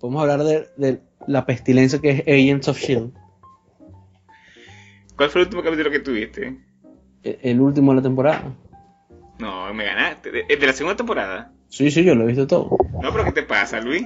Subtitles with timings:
[0.00, 3.12] podemos hablar de, de la pestilencia que es Agents of Shield.
[5.16, 6.58] ¿Cuál fue el último capítulo que tuviste?
[7.22, 8.54] E- El último de la temporada.
[9.38, 10.30] No, me ganaste.
[10.30, 11.52] ¿De, de la segunda temporada?
[11.68, 12.76] Sí, sí, yo lo he visto todo.
[13.02, 14.04] No, pero ¿qué te pasa, Luis?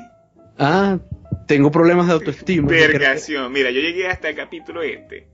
[0.59, 0.99] Ah,
[1.47, 2.69] tengo problemas de autoestima.
[2.69, 3.53] Vergación.
[3.53, 5.29] Mira, yo llegué hasta el capítulo este.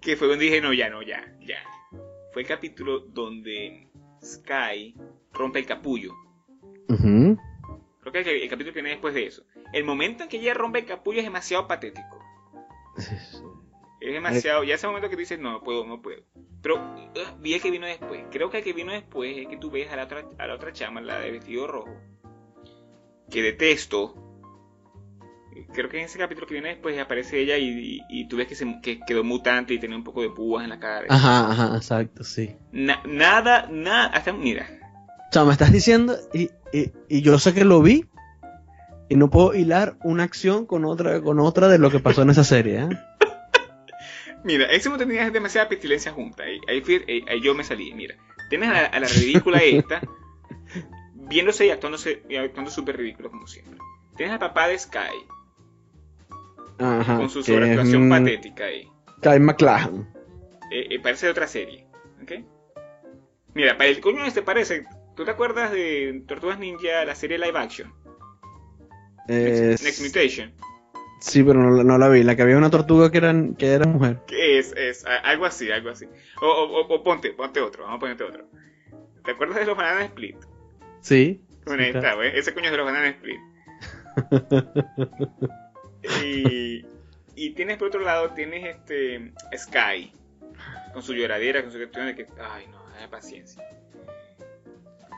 [0.00, 1.56] Que fue donde dije, no, ya, no, ya, ya.
[2.32, 3.88] Fue el capítulo donde
[4.22, 4.94] Sky
[5.32, 6.12] rompe el capullo.
[6.88, 7.38] Ujú.
[8.10, 9.44] Creo que el, el capítulo que viene después de eso.
[9.72, 12.18] El momento en que ella rompe el capullo es demasiado patético.
[14.00, 14.64] Es demasiado.
[14.64, 16.22] Ya ese momento que tú dices, no, no puedo, no puedo.
[16.62, 18.24] Pero uh, vi el que vino después.
[18.30, 20.54] Creo que el que vino después es que tú ves a la otra, a la
[20.54, 21.94] otra chama, la de vestido rojo.
[23.30, 24.14] Que detesto.
[25.72, 28.46] Creo que en ese capítulo que viene después aparece ella y, y- y tú ves
[28.46, 31.06] que, se, que quedó mutante y tenía un poco de púas en la cara.
[31.08, 32.54] Ajá, ajá, exacto, sí.
[32.72, 34.06] Na- nada, nada.
[34.08, 34.68] Hasta, mira.
[35.34, 38.06] Me estás diciendo, y, y, y yo sé que lo vi,
[39.08, 42.30] y no puedo hilar una acción con otra, con otra de lo que pasó en
[42.30, 42.88] esa serie, ¿eh?
[44.44, 46.44] Mira, ese momento tenías demasiada pestilencia junta.
[46.44, 47.92] Ahí, ahí, fui- ahí- yo me salí.
[47.94, 48.14] Mira,
[48.48, 50.00] tienes a la, a la ridícula esta,
[51.14, 53.78] viéndose y actuándose, y actuando súper ridículo como siempre.
[54.16, 54.98] Tienes al papá de Sky,
[56.78, 57.16] Ajá.
[57.16, 58.88] con su sobreactuación es, patética ahí.
[59.22, 60.08] Kyle MacLachlan.
[60.70, 61.86] Eh, eh, parece de otra serie.
[62.22, 62.32] ¿ok?
[63.54, 64.84] Mira, para el coño este parece.
[65.16, 67.92] ¿Tú te acuerdas de Tortugas Ninja, la serie live action?
[69.28, 70.52] Eh, Next Mutation.
[71.20, 72.22] sí, pero no, la- no la vi.
[72.22, 74.20] La que había una tortuga que era, que era mujer.
[74.26, 76.06] Que es, es algo así, algo así.
[76.40, 78.44] O, o- o- o ponte, ponte otro, vamos a ponerte otro.
[79.24, 80.36] ¿Te acuerdas de los Banana Split?
[81.00, 81.40] Sí.
[81.64, 82.22] Bueno, ahí sí, está, claro.
[82.22, 83.40] ese coño es de los Banana Split.
[86.24, 86.84] y,
[87.34, 90.12] y tienes por otro lado, tienes este Sky,
[90.92, 93.62] con su lloradera, con su cuestión de que, ay no, dame paciencia.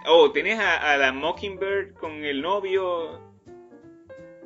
[0.08, 3.20] Oh, tienes a, a la Mockingbird con el novio,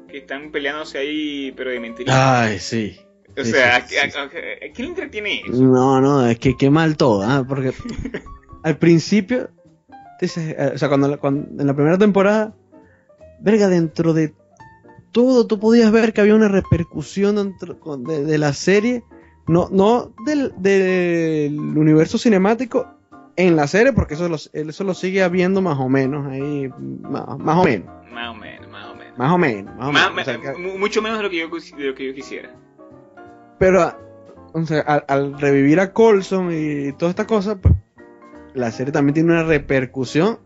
[0.08, 2.42] que están peleándose ahí, pero de mentira.
[2.42, 2.98] Ay, sí.
[3.38, 4.18] o sí, sea, sí, ¿a, sí.
[4.18, 4.28] a- a- a
[4.74, 5.62] quién le entretiene eso?
[5.62, 7.44] No, no, es que qué mal todo, ¿ah?
[7.48, 7.72] Porque
[8.64, 9.50] al principio,
[10.20, 12.54] dices, eh, o sea, cuando, en la primera temporada,
[13.40, 14.34] verga, dentro de
[15.12, 19.04] todo tú podías ver que había una repercusión dentro de la serie,
[19.46, 22.86] no, no del, del universo cinemático
[23.36, 26.70] en la serie, porque eso lo, eso lo sigue habiendo más o menos ahí,
[27.02, 29.18] más, más o menos, Más o menos, más o menos.
[29.18, 30.20] más o menos, más o Más- menos.
[30.22, 32.54] o sea, que- mu- mucho menos de lo que yo, de lo que yo quisiera.
[33.58, 33.92] Pero,
[34.52, 37.74] o sea, al, al revivir a Colson y toda esta cosa, pues
[38.54, 40.38] la serie también tiene una repercusión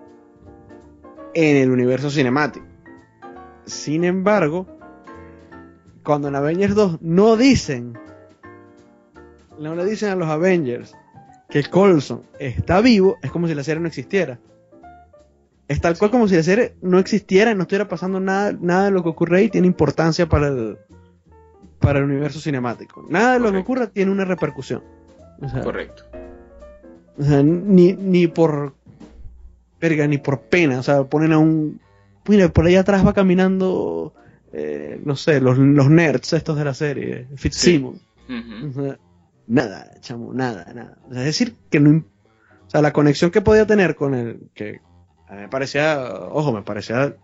[1.34, 2.64] en el universo cinemático.
[3.64, 4.66] Sin embargo,
[6.04, 7.98] cuando en Avengers 2 no dicen,
[9.58, 10.94] no le dicen a los Avengers
[11.64, 14.38] que Colson está vivo, es como si la serie no existiera.
[15.68, 18.84] Es tal cual como si la serie no existiera y no estuviera pasando nada, nada
[18.86, 20.76] de lo que ocurre ahí tiene importancia para el,
[21.80, 23.04] para el universo cinemático.
[23.08, 24.82] Nada de lo que ocurra tiene una repercusión.
[25.40, 26.04] O sea, Correcto.
[27.18, 28.74] o sea, ni, ni por
[29.80, 30.78] verga, ni por pena.
[30.78, 31.80] O sea, ponen a un.
[32.28, 34.12] Mira, por ahí atrás va caminando.
[34.52, 37.26] eh, no sé, los, los nerds estos de la serie.
[37.36, 38.00] Fitzsimmons.
[38.28, 38.68] Ujú.
[38.80, 38.98] O sea,
[39.46, 40.98] nada, chamo, nada, nada.
[41.08, 42.04] O sea, es decir, que no.
[42.66, 44.40] O sea, la conexión que podía tener con el.
[44.54, 44.80] que
[45.28, 46.02] a mí me parecía.
[46.30, 47.14] Ojo, me parecía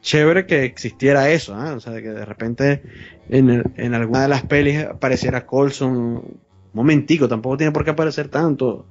[0.00, 1.74] chévere que existiera eso, ¿ah?
[1.74, 2.82] O sea, que de repente
[3.28, 5.96] en, el- en alguna de las pelis apareciera Colson.
[5.96, 6.40] Un
[6.72, 8.86] momentico, tampoco tiene por qué aparecer tanto.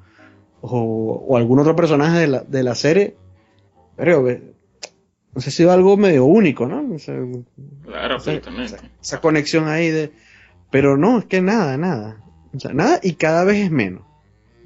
[0.61, 3.15] O, o algún otro personaje de la, de la serie.
[3.95, 4.25] Pero,
[5.33, 6.95] no sé, sido algo medio único, ¿no?
[6.95, 7.13] O sea,
[7.83, 8.75] Claro, esa, absolutamente.
[8.75, 10.11] esa- esa conexión ahí de.
[10.71, 12.17] Pero no, es que nada, nada.
[12.55, 14.01] O sea, nada y cada vez es menos.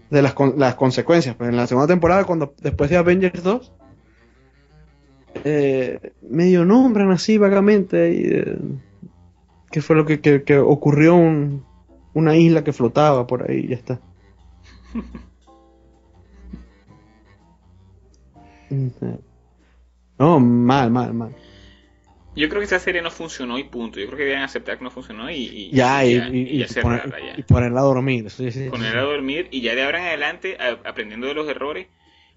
[0.10, 1.36] De las, con- las consecuencias.
[1.36, 3.72] Pues en la segunda temporada, cuando después de Avengers 2,
[5.44, 8.58] eh, medio nombran así vagamente y, eh,
[9.72, 11.64] qué fue lo que, que- que ocurrió un-
[12.14, 14.00] una isla que flotaba por ahí y ya está.
[20.20, 21.36] No, mal, mal, mal.
[22.36, 24.00] Yo creo que esta serie no funcionó y punto.
[24.00, 26.38] Yo creo que deben aceptar que no funcionó y, y- Ya, y y, ya, y-
[26.42, 28.30] y ya poner- ponerla a dormir.
[28.30, 28.70] sí, sí, sí.
[28.70, 31.88] Ponerla a dormir y ya de ahora en adelante a- aprendiendo de los errores.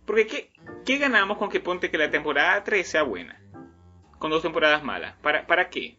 [0.07, 0.51] Porque ¿qué,
[0.85, 3.41] qué ganamos con que ponte que la temporada 3 sea buena?
[4.19, 5.15] Con dos temporadas malas.
[5.23, 5.99] ¿Para, para qué?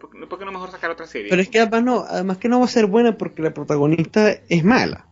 [0.00, 1.28] ¿Por, por qué no mejor sacar otra serie?
[1.28, 4.30] Pero es que además no, además que no va a ser buena porque la protagonista
[4.48, 5.06] es mala.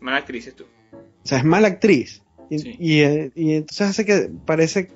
[0.00, 0.64] Mala actriz tú.
[0.92, 2.22] O sea, es mala actriz.
[2.48, 2.76] Y, Sí.
[2.78, 4.88] y, eh, y entonces hace que parece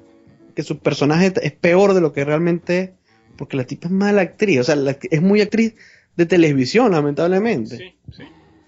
[0.60, 2.90] que su personaje es peor de lo que realmente es.
[3.36, 4.60] Porque la tipa es mala actriz.
[4.60, 5.74] O sea, la- es muy actriz
[6.16, 7.76] de televisión, lamentablemente.
[7.78, 8.24] Sí, sí.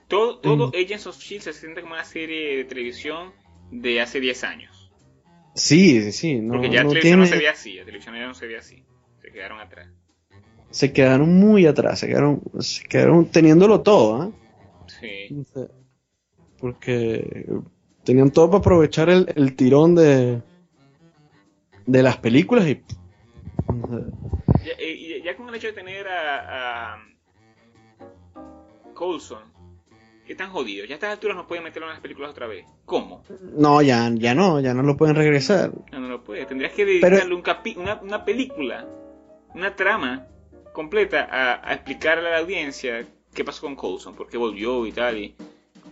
[0.08, 0.72] Todo, todo Mm.
[0.84, 1.52] Agents of S.H.I.E.L.D.
[1.52, 3.32] se siente como una serie de televisión
[3.70, 4.90] de hace 10 años.
[5.54, 8.26] Sí, sí, no, Porque ya no la televisión no se ve así, la televisión ya
[8.26, 8.82] no se ve así.
[9.20, 9.88] Se quedaron atrás.
[10.70, 14.30] Se quedaron muy atrás, se quedaron, se quedaron teniéndolo todo, ¿eh?
[14.86, 15.44] Sí.
[16.58, 17.46] Porque
[18.04, 20.40] tenían todo para aprovechar el, el tirón de,
[21.86, 22.82] de las películas y...
[24.64, 27.06] Ya, eh, ya con el hecho de tener a, a
[28.94, 29.42] Coulson,
[30.26, 30.88] que están jodidos.
[30.88, 32.66] Ya a estas alturas no pueden meterlo en las películas otra vez.
[32.84, 33.24] ¿Cómo?
[33.56, 35.72] No, ya, ya no, ya no lo pueden regresar.
[35.90, 36.46] No, no lo puede.
[36.46, 38.86] Tendrías que dedicarle un capi una, una película,
[39.54, 40.26] una trama
[40.72, 44.92] completa a, a explicarle a la audiencia qué pasó con Coulson, por qué volvió y
[44.92, 45.18] tal.
[45.18, 45.34] Y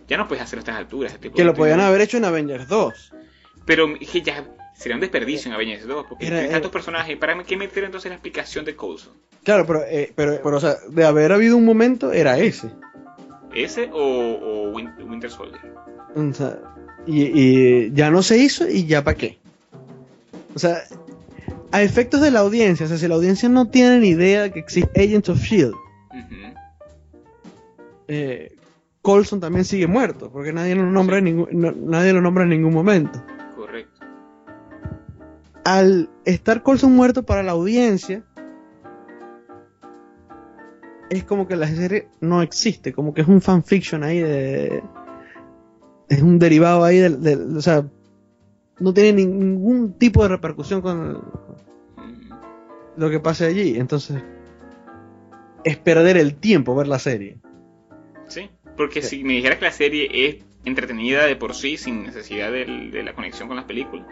[0.07, 1.11] ya no puedes hacer a estas alturas.
[1.11, 3.13] Este tipo Que lo podían haber hecho en Avengers 2.
[3.65, 7.17] Pero que ya sería un desperdicio en Avengers 2, porque Era- tantos personajes.
[7.17, 9.13] ¿Para qué meter entonces la explicación de Coulson?
[9.43, 12.69] Claro, pero, eh, pero, pero, o sea, de haber habido un momento, era ese.
[13.53, 15.59] ¿Ese o, o Win- Winter Soldier?
[16.15, 16.59] O sea,
[17.05, 19.39] y, y ya no se hizo y ya para qué.
[20.55, 20.83] O sea,
[21.71, 24.51] a efectos de la audiencia, o sea, si la audiencia no tiene ni idea de
[24.51, 25.73] que existe Agents of Shield,
[28.07, 28.55] eh,
[29.01, 32.49] Coulson también sigue muerto, porque nadie lo nombra en ningún, no- nadie lo nombra en
[32.49, 33.23] ningún momento.
[35.63, 38.23] Al estar Coulson muerto para la audiencia,
[41.09, 44.83] es como que la serie no existe, como que es un fanfiction ahí de...
[46.09, 47.55] Es un derivado ahí del...
[47.55, 47.85] o sea,
[48.79, 51.21] no tiene ningún tipo de repercusión con
[52.97, 53.77] lo que pase allí.
[53.77, 54.21] Entonces,
[55.63, 57.37] es perder el tiempo ver la serie.
[58.27, 59.17] Sí, porque Sí.
[59.17, 63.13] si me dijeras que la serie es entretenida de por sí, sin necesidad de la
[63.13, 64.07] conexión con las películas.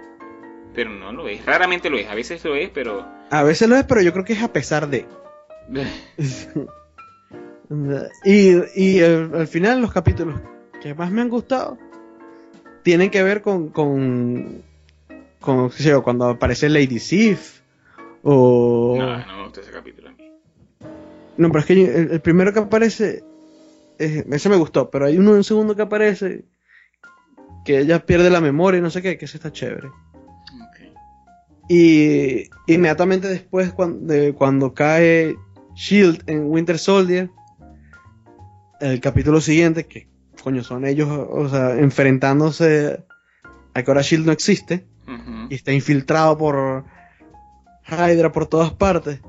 [0.73, 3.05] Pero no lo es, raramente lo es, a veces lo es, pero...
[3.31, 5.05] A veces lo es, pero yo creo que es a pesar de.
[8.25, 10.39] y y al, al final los capítulos
[10.81, 11.77] que más me han gustado
[12.81, 14.63] tienen que ver con con,
[15.39, 17.61] con qué sé yo, cuando aparece Lady Sif
[18.23, 20.31] o No, no me gusta ese capítulo a mí.
[21.37, 23.23] no pero es que el, el primero que aparece
[23.99, 26.45] eh, ese me gustó pero hay uno en segundo que aparece
[27.63, 29.89] que ella pierde la memoria y no sé qué que ese está chévere.
[31.69, 35.37] Y inmediatamente después, cuando, de, cuando cae
[35.75, 37.29] Shield en Winter Soldier,
[38.81, 40.09] el capítulo siguiente, que
[40.43, 43.03] coño son ellos, o sea, enfrentándose
[43.75, 44.87] a que ahora Shield no existe
[45.49, 46.85] y está infiltrado por
[47.87, 49.19] Hydra por todas partes.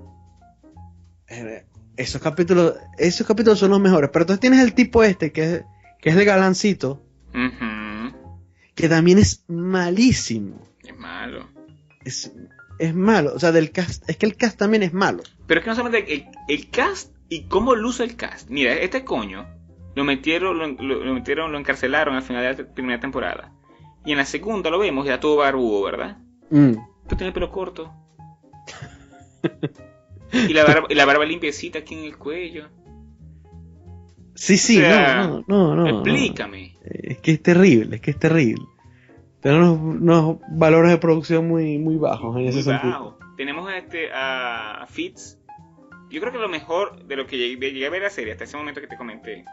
[1.28, 1.64] Eh,
[1.96, 4.08] Esos capítulos, esos capítulos son los mejores.
[4.10, 5.64] Pero entonces tienes el tipo este que es,
[6.00, 7.02] que es el galancito,
[8.74, 10.56] que también es malísimo.
[10.82, 11.46] Es malo.
[12.10, 12.32] Es,
[12.78, 13.32] es malo.
[13.34, 15.22] O sea, del cast, es que el cast también es malo.
[15.46, 18.50] Pero es que no solamente el, el cast y cómo luce el cast.
[18.50, 19.46] Mira, este coño
[19.94, 23.52] lo metieron, lo, lo- lo metieron, lo encarcelaron al final de la primera temporada.
[24.04, 26.18] Y en la segunda lo vemos ya todo barbudo, ¿verdad?
[26.50, 26.72] Mm.
[27.04, 27.92] Pero tiene el pelo corto.
[30.32, 32.68] y, la barba, y la barba limpiecita aquí en el cuello.
[34.34, 35.88] Sí, sí, O sea, no, no, no, no.
[35.88, 36.78] Explícame.
[36.84, 38.64] Es que es terrible, es que es terrible.
[39.40, 43.18] Tenemos unos, valores de producción muy, muy bajos en ese sentido.
[43.36, 45.38] Tenemos a, este, a Fitz.
[46.10, 48.44] Yo creo que lo mejor de lo que llegué, llegué a ver la serie hasta
[48.44, 49.44] ese momento que te comenté,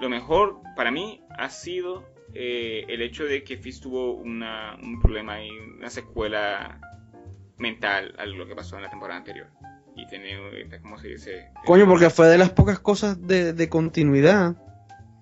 [0.00, 4.98] lo mejor para mí ha sido eh, el hecho de que Fitz tuvo una, un
[5.00, 6.80] problema y una secuela
[7.58, 9.48] mental a lo que pasó en la temporada anterior.
[9.94, 10.40] Y tener,
[10.80, 11.50] ¿cómo se dice?
[11.66, 14.56] Coño, porque fue de las pocas cosas de, de continuidad.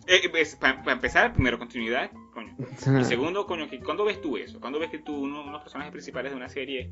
[0.09, 2.57] Eh, para empezar, primero, continuidad, coño.
[3.01, 4.59] Y segundo, coño, que ¿cuándo ves tú eso?
[4.61, 6.91] ¿Cuándo ves que tú, uno, uno de los personajes principales de una serie,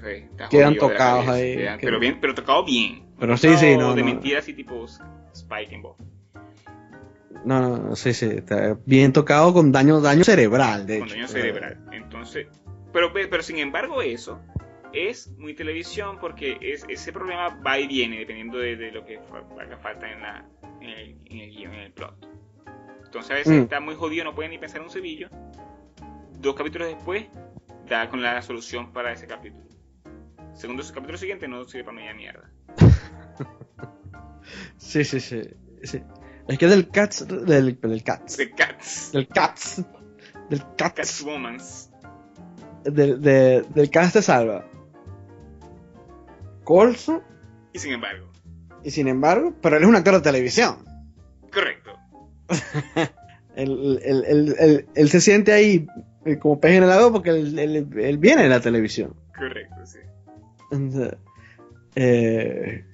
[0.00, 1.32] pues, Quedan tocados cabeza?
[1.34, 3.06] ahí, Quedan- que- pero, bien, pero tocado bien.
[3.18, 4.06] Pero sí, Tocado sí, no, De no.
[4.08, 4.84] mentiras así tipo
[5.32, 5.96] Spike en Bob.
[7.44, 11.14] No, no, no, sí, sí, está bien tocado con daño, daño cerebral, de Con hecho.
[11.16, 11.78] daño cerebral.
[11.92, 12.48] Entonces,
[12.92, 14.40] pero, pero sin embargo eso
[14.92, 19.18] es muy televisión porque es, ese problema va y viene dependiendo de, de lo que
[19.60, 20.44] haga falta en, la,
[20.88, 22.14] en, el, en el guion, en el plot.
[23.04, 23.62] Entonces a veces Mm.
[23.62, 25.28] está muy jodido, no puede ni pensar en un cebillo.
[26.38, 27.26] Dos capítulos después,
[27.88, 29.64] da con la solución para ese capítulo.
[30.54, 32.50] Segundo capítulo siguiente no sirve para media mierda.
[34.78, 35.42] Sí, sí, sí,
[35.82, 36.00] sí.
[36.48, 39.10] Es que del Cats, del, del Cats, The Cats.
[39.12, 39.82] del Cats,
[40.48, 41.90] del Cats, Catwomans.
[42.84, 44.64] del, de- del Cats te salva.
[46.64, 47.22] Colson,
[47.72, 48.28] Y sin embargo,
[48.86, 50.76] y sin embargo, pero él es un actor de televisión.
[51.52, 51.90] correcto.
[53.56, 55.86] Él, él- él- él- él se siente ahí
[56.26, 59.14] eh, como pez en el agua porque él, él- él viene de la televisión.
[59.34, 59.98] Correcto, sí.
[60.70, 61.16] Entonces,
[61.94, 62.84] eh,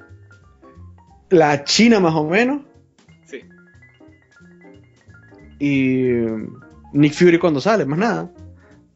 [1.31, 2.63] la China más o menos
[3.27, 3.41] Sí.
[5.59, 6.13] y
[6.93, 8.31] Nick Fury cuando sale, más nada.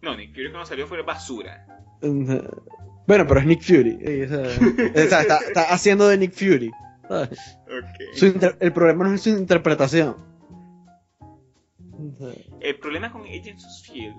[0.03, 1.67] No, Nick Fury cuando salió fue basura.
[2.01, 3.99] Bueno, pero es Nick Fury.
[4.01, 4.41] eh, o sea,
[5.05, 6.71] o sea, está, está haciendo de Nick Fury.
[7.09, 7.59] ¿Sabes?
[7.67, 8.15] Ok.
[8.15, 10.17] Su inter- el problema no es su interpretación.
[12.61, 14.17] El problema con Agents of Shield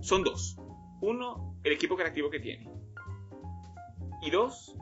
[0.00, 0.56] son dos.
[1.00, 2.70] Uno, el equipo creativo que tiene.
[4.22, 4.76] Y dos,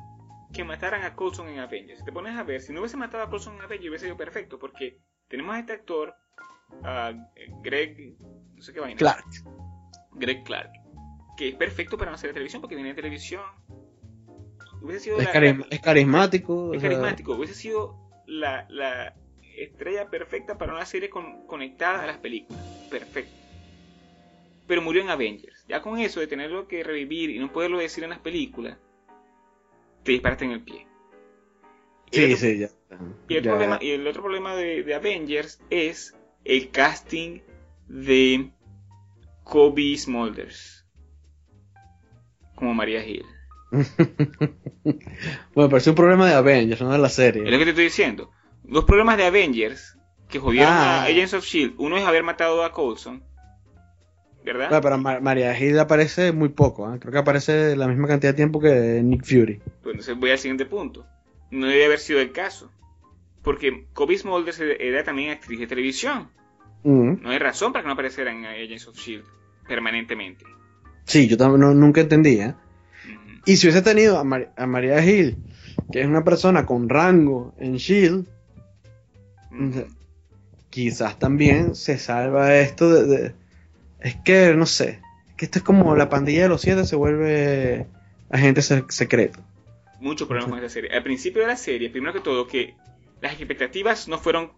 [0.53, 2.01] que mataran a Coulson en Avengers.
[2.01, 4.17] Si te pones a ver, si no hubiese matado a Coulson en Avengers hubiese sido
[4.17, 6.15] perfecto, porque tenemos a este actor,
[6.85, 7.13] a
[7.63, 8.17] Greg,
[8.55, 8.99] no sé qué vaina.
[8.99, 9.25] Clark.
[10.13, 10.71] Greg Clark,
[11.39, 13.43] que es perfecto para una serie de televisión porque viene de televisión.
[14.83, 16.73] Hubiese sido Es, la- carismático.
[16.73, 17.97] es o sea, carismático, hubiese sido
[18.27, 19.15] la, la
[19.57, 22.63] estrella perfecta para una serie con- conectada a las películas.
[22.91, 23.33] Perfecto.
[24.67, 25.65] Pero murió en Avengers.
[25.69, 28.79] Ya con eso de tenerlo que revivir y no poderlo decir en las películas,
[30.05, 30.87] te disparaste en el pie.
[32.13, 32.69] El Sí, otro- sí, ya.
[33.29, 33.51] y el, ya.
[33.51, 37.41] problema, y el otro problema de, de Avengers es el casting
[37.89, 38.51] de
[39.45, 40.87] Kobe Smulders
[42.55, 43.25] como María Hill.
[45.55, 47.43] bueno, es un problema de Avengers, no de la Es serie.
[47.51, 48.31] lo que te estoy diciendo.
[48.65, 49.97] Los problemas de Avengers
[50.29, 51.03] que jodieron Ah.
[51.03, 53.23] a Agents of Shield, uno es haber matado a Coulson,
[54.45, 54.69] ¿verdad?
[54.69, 56.87] Bueno, pero Ma- María Hill aparece muy poco.
[56.87, 56.99] ¿ah?
[57.01, 59.59] Creo que aparece la misma cantidad de tiempo que Nick Fury.
[59.83, 61.07] Pues entonces voy al siguiente punto.
[61.51, 62.71] No debe haber sido el caso.
[63.43, 66.29] Porque Kobe Smulders era también actriz de televisión.
[66.85, 67.23] Mm.
[67.23, 69.25] No hay razón para que no apareciera en Agents of Shield
[69.67, 70.45] permanentemente.
[71.05, 72.49] Sí, yo también no- nunca entendía.
[72.51, 72.61] Ujú.
[73.47, 75.39] Y si hubiese tenido a, Mar- a María Hill,
[75.93, 78.27] que es una persona con rango en Shield,
[79.51, 79.87] Ujú.
[80.71, 83.35] quizás también se salva esto de, de-
[84.01, 85.01] Es que, no sé,
[85.37, 87.87] que esto es como la pandilla de los siete se vuelve
[88.31, 89.41] agente se- secreto.
[90.01, 90.91] Muchos problemas con esta serie.
[90.93, 92.75] Al principio de la serie, primero que todo, que
[93.21, 94.53] las expectativas no fueron.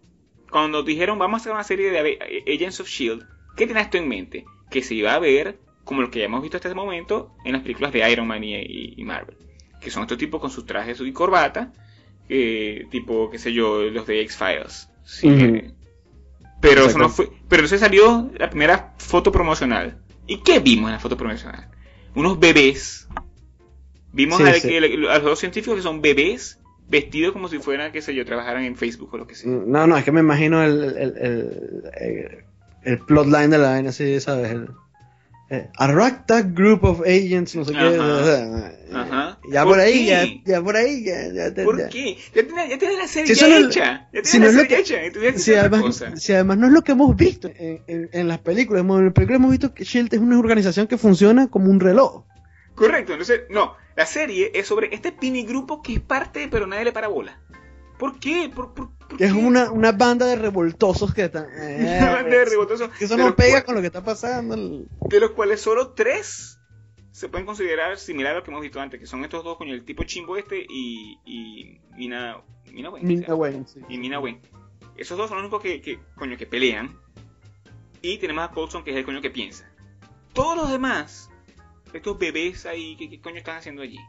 [0.49, 2.19] Cuando dijeron vamos a hacer una serie de
[2.53, 3.25] Agents of Shield,
[3.57, 4.45] ¿qué tenías tú en mente?
[4.69, 7.53] Que se iba a ver como lo que ya hemos visto hasta este momento en
[7.53, 9.35] las películas de Iron Man y, Marvel.
[9.81, 11.73] Que son estos tipos con sus trajes y corbata,
[12.29, 14.89] eh, tipo, qué sé yo, los de X-Files.
[15.03, 15.27] Sí,
[16.61, 17.25] Pero eso no fue.
[17.49, 19.97] Pero entonces salió la primera foto promocional.
[20.27, 21.67] ¿Y qué vimos en la foto promocional?
[22.15, 23.07] Unos bebés.
[24.13, 24.69] Vimos Sí, a, sí.
[24.69, 28.23] que- a los dos científicos que son bebés vestidos como si fueran, qué sé yo,
[28.25, 29.49] trabajaran en Facebook o lo que sea.
[29.51, 32.43] No, no, es que me imagino el, el, el, el-
[32.83, 34.55] el plotline de la vaina, así, ¿sabes?
[35.77, 37.77] A ragtag group of agents, no sé qué.
[37.79, 37.97] Ajá.
[38.15, 39.39] o sea, Ajá.
[39.49, 41.89] Ya ¿Por por ahí, ya, ya por ahí, ya, ¿Por ya.
[41.89, 42.17] qué?
[42.35, 44.09] Ya tienes, ya tienes la serie Si ya no- hecha.
[44.23, 45.39] Si no la lo serie que- hecha.
[45.39, 48.81] Si además, si además no es lo que hemos visto en, en- en las películas,
[48.83, 52.23] en las películas hemos visto que Shield es una organización que funciona como un reloj.
[52.75, 53.13] Correcto.
[53.13, 53.75] Entonces, no.
[53.95, 57.39] La serie es sobre este mini grupo que es parte, pero nadie le para bola.
[57.99, 58.49] ¿Por qué?
[58.53, 61.47] ¿Por, por, por Que es una, una banda de revoltosos que están.
[61.55, 64.55] eh, Una banda de rebotosos, que eso no pega cual- con lo que está pasando.
[64.55, 66.59] de los cuales solo tres
[67.11, 69.73] se pueden considerar similar a lo que hemos visto antes, que son estos dos, coño,
[69.73, 72.37] el tipo chimbo este y, y Mina,
[72.71, 73.05] Mina Wen.
[73.05, 73.35] Mina.
[73.35, 73.79] Wen, sí.
[73.87, 74.41] Y Mina Wen.
[74.97, 76.95] Esos dos son los únicos que, que, coño, que pelean.
[78.01, 79.69] Y tenemos a Coulson, que es el coño que piensa.
[80.33, 81.29] Todos los demás,
[81.93, 83.99] estos bebés ahí, ¿qué, qué coño están haciendo allí?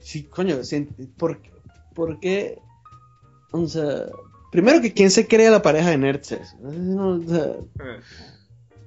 [0.00, 0.58] Sí, coño,
[1.18, 1.40] ¿por,
[1.94, 2.58] por qué?
[3.62, 4.06] O sea,
[4.52, 6.32] primero que quién se crea la pareja de nerds.
[6.32, 6.54] es?
[6.60, 8.00] No, o sea, Eh,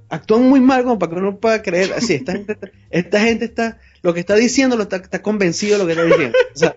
[0.09, 1.93] actúan muy mal como para que uno pueda creer.
[1.93, 2.57] Así, esta gente,
[2.89, 6.03] esta gente está, lo que está diciendo, lo está, está convencido de lo que está
[6.05, 6.37] diciendo.
[6.53, 6.75] O sea,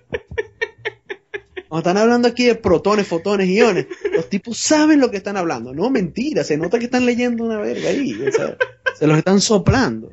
[1.68, 5.72] cuando están hablando aquí de protones, fotones, iones, los tipos saben lo que están hablando.
[5.72, 8.12] No, mentira, se nota que están leyendo una verga ahí.
[8.28, 8.56] O sea,
[8.94, 10.10] se los están soplando.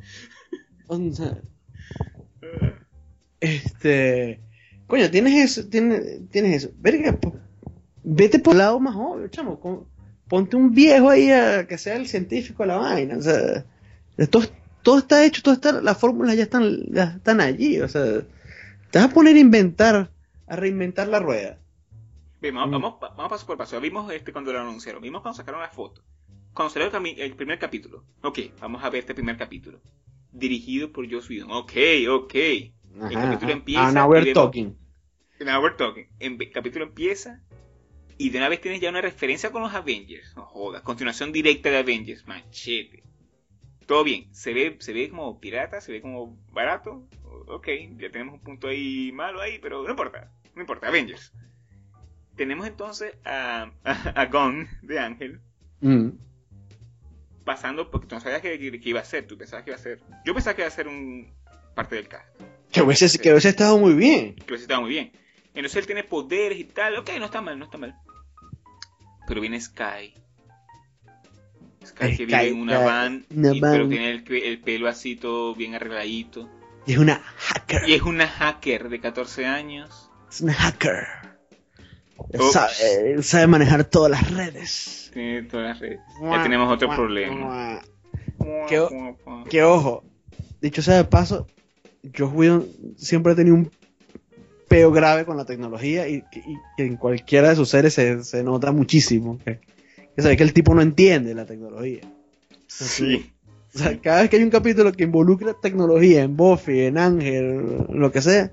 [0.87, 1.37] O sea,
[3.39, 4.39] este,
[4.87, 6.73] coño, tienes eso, tienes, tienes eso.
[6.77, 7.35] Verga, po-
[8.11, 9.59] vete por el lado más obvio, chamo.
[9.59, 9.85] con-
[10.27, 13.17] ponte un viejo ahí a que sea el científico de la vaina.
[13.17, 13.65] O sea,
[14.29, 14.43] todo,
[14.83, 17.79] todo está hecho, todo está, las fórmulas ya están, ya están allí.
[17.81, 18.03] O sea,
[18.91, 20.11] te vas a poner a inventar,
[20.47, 21.57] a reinventar la rueda.
[22.41, 22.81] Bien, vamos, Mm.
[22.83, 23.79] vamos, vamos paso por paso.
[23.81, 25.01] Vimos este cuando lo anunciaron.
[25.01, 26.01] Vimos cuando sacaron la foto.
[26.53, 28.03] Cuando salió el, el primer capítulo.
[28.21, 29.81] Ok, vamos a ver este primer capítulo.
[30.31, 31.51] Dirigido por Joss Whedon.
[31.51, 31.73] Ok,
[32.09, 32.35] ok.
[33.01, 33.51] Ajá, capítulo ajá.
[33.51, 34.75] empieza Ah, now we're vemos- talking.
[35.43, 36.05] Now we're talking.
[36.19, 37.41] En- El capítulo empieza
[38.19, 40.35] y de una vez tienes ya una referencia con los Avengers.
[40.35, 40.83] No jodas.
[40.83, 42.27] Continuación directa de Avengers.
[42.27, 43.01] Machete.
[43.87, 44.27] Todo bien.
[44.35, 47.07] Se ve, se ve como pirata, se ve como barato.
[47.47, 50.31] Ok, ya tenemos un punto ahí malo ahí, pero no importa.
[50.53, 50.87] No importa.
[50.89, 51.33] Avengers.
[52.35, 55.39] Tenemos entonces a, a, a Gon de Ángel
[55.81, 56.09] Mm.
[57.45, 59.25] pasando porque tú no sabías que, que- que iba a ser.
[59.27, 59.99] Tú pensabas que iba a ser.
[60.25, 61.33] Yo pensaba que iba a ser un
[61.75, 62.27] parte del cast.
[62.71, 64.35] Que hubiese, que hubiese estado muy bien.
[64.35, 65.11] que lo estaba muy bien.
[65.55, 66.95] Entonces él tiene poderes y tal.
[66.97, 67.95] Ok, no está mal, no está mal.
[69.29, 70.13] Pero viene Sky.
[71.85, 75.55] Sky que vive en una van, una y- pero tiene el, el pelo así todo
[75.55, 76.49] bien arregladito.
[76.85, 77.87] Y es una hacker.
[77.87, 80.09] Y es una hacker de 14 años.
[80.29, 81.05] Es una hacker.
[82.51, 85.09] Sabe, sabe manejar todas las redes.
[85.13, 85.99] Tiene todas las redes.
[86.21, 87.81] Ya tenemos otro problema.
[88.67, 88.87] Que,
[89.49, 90.03] que ojo,
[90.61, 91.47] dicho sea de paso,
[92.03, 92.67] Josh Whedon
[92.97, 93.71] siempre ha tenido un
[94.69, 96.23] peo grave con la tecnología y,
[96.77, 99.37] que en cualquiera de sus series se, se nota muchísimo.
[99.43, 99.59] Que,
[100.15, 102.01] que se ve que el tipo no entiende la tecnología.
[102.67, 103.31] Sí.
[103.75, 107.85] O sea, cada vez que hay un capítulo que involucra tecnología en Buffy, en Ángel,
[107.89, 108.51] lo que sea,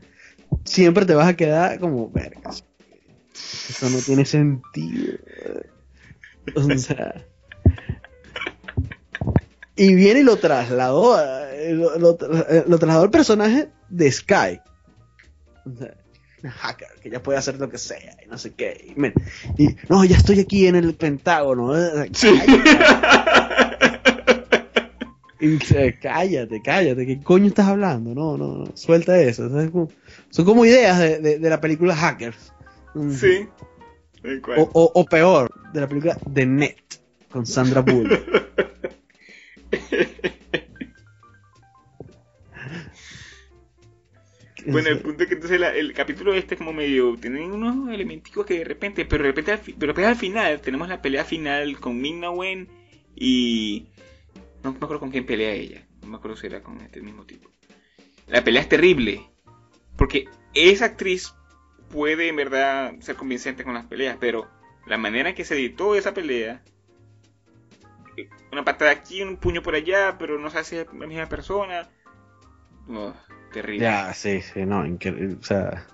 [0.64, 2.64] siempre te vas a quedar como, vergas.
[3.68, 5.18] Eso no tiene sentido.
[6.54, 7.24] O sea.
[9.74, 11.16] Y viene y lo trasladó,
[11.72, 12.18] lo, lo-
[12.66, 14.60] lo trasladó al personaje de Sky.
[15.66, 15.94] O sea,
[16.46, 18.92] una hacker que ya puede hacer lo que sea y no sé qué.
[18.96, 19.12] Y, men,
[19.58, 21.76] y, no, ya estoy aquí en el Pentágono.
[21.76, 22.28] eh, Sí.
[25.38, 28.14] Y dice, cállate, cállate, ¿qué coño estás hablando?
[28.14, 29.50] No, no, no, suelta eso.
[29.70, 29.90] Como-
[30.30, 32.54] son como ideas de, de- de la película Hackers.
[32.94, 33.10] Mm.
[33.12, 33.46] Sí.
[34.56, 36.76] O, o- o peor, de la película The Net,
[37.30, 38.18] con Sandra Bullock.
[44.72, 47.16] Bueno, el punto es que entonces el capítulo este es como medio.
[47.16, 49.04] Tienen unos elementicos que de repente.
[49.04, 52.68] Pero de repente al, fi- pero al final tenemos la pelea final con Ming-Na Wen
[53.14, 53.86] y.
[54.62, 55.86] No me acuerdo con quién pelea ella.
[56.02, 57.50] No me acuerdo si era con este mismo tipo.
[58.26, 59.30] La pelea es terrible.
[59.96, 61.32] Porque esa actriz
[61.90, 64.48] puede en verdad ser convincente con las peleas, pero
[64.86, 66.62] la manera en que se editó esa pelea.
[68.16, 71.88] eh, Una patada aquí, un puño por allá, pero no se hace la misma persona.
[72.88, 73.14] Ugh,
[73.60, 73.84] terrible.
[73.84, 75.36] Ya, sí, sí, no, increíble.
[75.40, 75.86] O sea,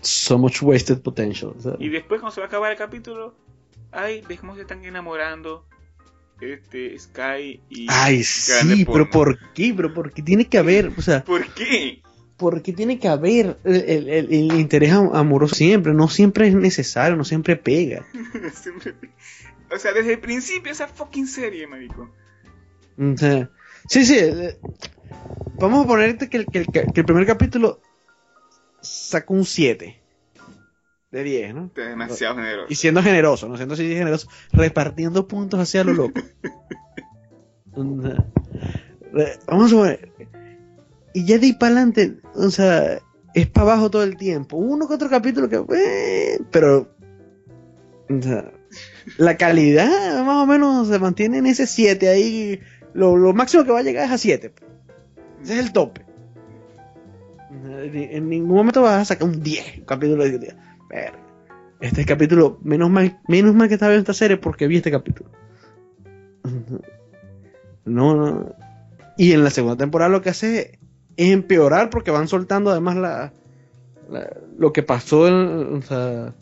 [0.00, 1.52] so much wasted potential.
[1.78, 3.34] Y después cuando se va a acabar el capítulo,
[3.92, 5.66] ay, ves cómo se están enamorando
[6.40, 9.72] este Sky y Ay, sí, pero ¿por qué?
[9.76, 10.92] Pero ¿por qué tiene que haber?
[10.96, 12.02] O sea, ¿Por qué?
[12.38, 15.92] ¿por qué tiene que haber el, el- el- el interés am- amoroso siempre?
[15.92, 18.06] No siempre es necesario, no siempre pega.
[18.54, 18.94] Siempre-
[19.70, 22.10] O sea, desde el principio esa fucking serie, marico.
[22.98, 23.50] O sea,
[23.90, 24.16] sí, sí.
[24.18, 24.58] eh,
[25.58, 27.80] Vamos a ponerte que el, que el- que el primer capítulo
[28.80, 30.00] sacó un 7
[31.10, 31.70] de 10, ¿no?
[31.74, 32.66] Demasiado generoso.
[32.70, 33.56] Y siendo generoso, ¿no?
[33.56, 36.20] Siendo así generoso, repartiendo puntos hacia lo loco.
[39.46, 40.12] Vamos a poner.
[41.12, 43.00] Y ya de ahí para adelante, o sea,
[43.34, 44.56] es para abajo todo el tiempo.
[44.56, 45.56] Uno que otro capítulo que.
[45.76, 46.94] eh, pero.
[48.08, 48.52] O sea,
[49.18, 52.60] la calidad más o menos se mantiene en ese 7 ahí.
[52.94, 54.52] Lo, lo máximo que va a llegar es a 7.
[55.42, 56.04] Ese es el tope.
[57.52, 60.56] En ningún momento vas a sacar un 10, un capítulo de 10.
[60.88, 61.18] Verga.
[61.80, 65.30] Este capítulo, menos mal, menos mal que estaba viendo esta serie porque vi este capítulo.
[67.84, 68.54] No, no.
[69.16, 70.78] Y en la segunda temporada lo que hace
[71.16, 73.32] es empeorar porque van soltando además la,
[74.10, 76.34] la- lo que pasó, en, o sea,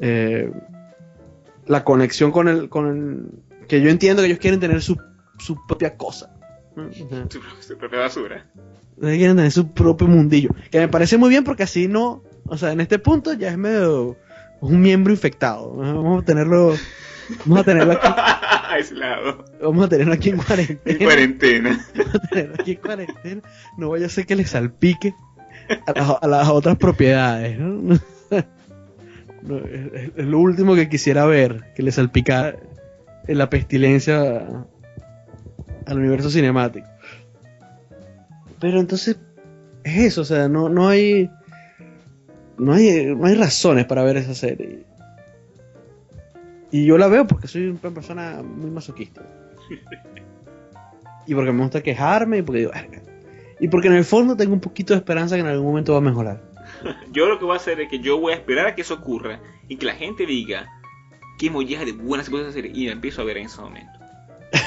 [0.00, 0.50] eh,
[1.66, 4.96] la conexión con el, con el, que yo entiendo que ellos quieren tener su,
[5.44, 6.34] su propia cosa.
[6.76, 6.86] ¿no?
[6.86, 8.46] O sea, Su, su propia basura.
[9.00, 10.50] quieren tener su propio mundillo.
[10.70, 13.58] Que me parece muy bien porque así no, o sea, en este punto ya es
[13.58, 14.16] medio
[14.60, 15.74] un miembro infectado.
[15.76, 16.74] Vamos a tenerlo,
[17.44, 18.08] vamos a tenerlo aquí,
[18.70, 19.44] Aislado.
[19.62, 20.80] vamos a tenerlo aquí en cuarentena.
[20.86, 21.86] En cuarentena.
[22.30, 23.42] tenerlo aquí en cuarentena.
[23.76, 25.14] No vaya a ser que le salpique
[25.86, 27.58] a las, a las otras propiedades.
[27.58, 27.98] ¿no?
[29.42, 32.56] No, es, es- lo último que quisiera ver, que le salpicara
[33.26, 34.46] en la pestilencia
[35.86, 36.86] al universo cinemático.
[38.60, 39.18] Pero entonces
[39.84, 41.30] es eso, o sea, no, no hay
[42.58, 44.84] no hay no hay razones para ver esa serie.
[46.70, 49.22] Y yo la veo porque soy una persona muy masoquista.
[51.26, 52.72] Y porque me gusta quejarme y porque digo.
[53.60, 55.98] Y porque en el fondo tengo un poquito de esperanza que en algún momento va
[55.98, 56.42] a mejorar.
[57.12, 58.94] Yo lo que voy a hacer es que yo voy a esperar a que eso
[58.94, 60.68] ocurra y que la gente diga
[61.38, 64.01] qué molleja de buena se puede hacer y la empiezo a ver en ese momento.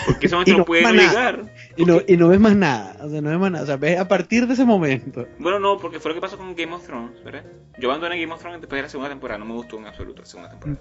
[0.05, 1.53] Porque ese Y momento no no puede no llegar.
[1.77, 3.63] Y no, y no ves más nada, o sea, no ves más nada.
[3.63, 5.27] O sea, ves a partir de ese momento.
[5.39, 7.43] Bueno, no, porque fue lo que pasó con Game of Thrones, ¿verdad?
[7.79, 10.21] Yo abandoné Game of Thrones después de la segunda temporada, no me gustó en absoluto
[10.21, 10.79] la segunda temporada.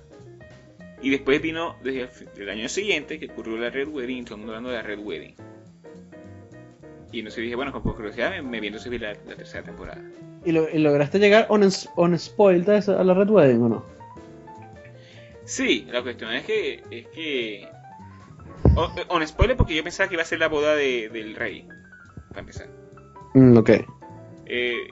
[1.03, 4.53] Y después vino desde el, año siguiente que ocurrió la Red Wedding, todo el mundo
[4.55, 5.35] hablando de la Red Wedding.
[7.13, 10.01] Y entonces dije, bueno, con curiosidad me, me vi entonces vi la, la tercera temporada.
[10.45, 13.85] ¿Y, lo- y lograste llegar on, on spoiled a la Red Wedding o no?
[15.45, 16.83] Sí, la cuestión es que.
[16.91, 17.69] Es que.
[18.77, 21.67] O- On spoiler, porque yo pensaba que iba a ser la boda de- del rey.
[22.29, 22.69] Para empezar.
[23.35, 23.71] Mm, ok.
[24.47, 24.89] Eh,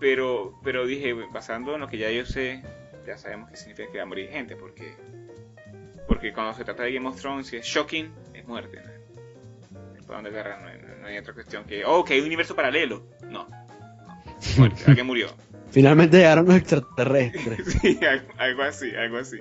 [0.00, 2.62] pero, pero dije, basando en lo que ya yo sé,
[3.06, 4.94] ya sabemos que significa que va a morir gente, porque.
[6.06, 8.80] Porque cuando se trata de Game of Thrones, si es shocking, es muerte.
[8.82, 8.96] ¿no?
[10.06, 10.62] para dónde agarrar,
[11.00, 13.08] no hay, otra cuestión que, oh, que hay un universo paralelo.
[13.28, 14.70] No, no.
[14.86, 15.28] alguien murió.
[15.70, 17.72] Finalmente llegaron los extraterrestres.
[17.82, 17.98] sí,
[18.38, 19.38] algo, así, algo así.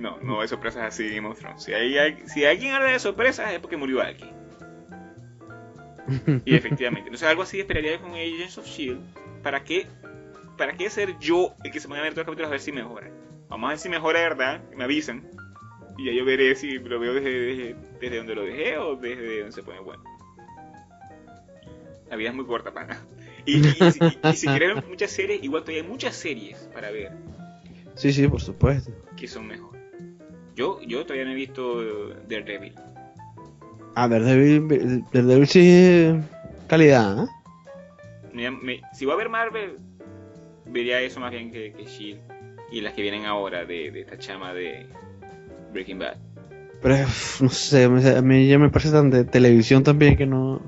[0.00, 3.58] No, no hay sorpresas así en Game Si, hay, si alguien habla de sorpresas es
[3.58, 4.30] porque murió alguien.
[6.46, 7.08] y efectivamente.
[7.08, 9.42] Entonces algo así esperaría con Agents of S.H.I.E.L.D.
[9.42, 9.86] ¿Para qué,
[10.56, 12.60] ¿Para qué ser yo el que se ponga a ver todos los capítulos a ver
[12.60, 13.10] si mejora?
[13.50, 15.28] Vamos a ver si mejora de verdad, me avisan.
[15.98, 19.52] Y ya yo veré si lo veo desde, desde, donde lo dejé o desde donde
[19.52, 20.02] se pone bueno.
[22.08, 23.04] La vida es muy corta, pana.
[23.44, 23.62] Y,
[24.34, 27.12] si, quieren muchas series, igual todavía hay muchas series para ver.
[27.94, 28.92] Sí, sí, por supuesto.
[29.16, 29.69] Que son mejor.
[30.56, 32.74] Yo, yo todavía no he visto Daredevil.
[33.94, 36.12] Ah, Daredevil, Daredevil sí
[36.66, 37.28] calidad, ¿eh?
[38.92, 39.78] si voy a ver Marvel,
[40.66, 42.20] vería eso más bien que, que Shield
[42.70, 44.86] y las que vienen ahora de, de esta chama de
[45.72, 46.16] Breaking Bad.
[46.80, 46.96] Pero
[47.40, 50.60] no sé, a mí ya me parece tan de televisión también que no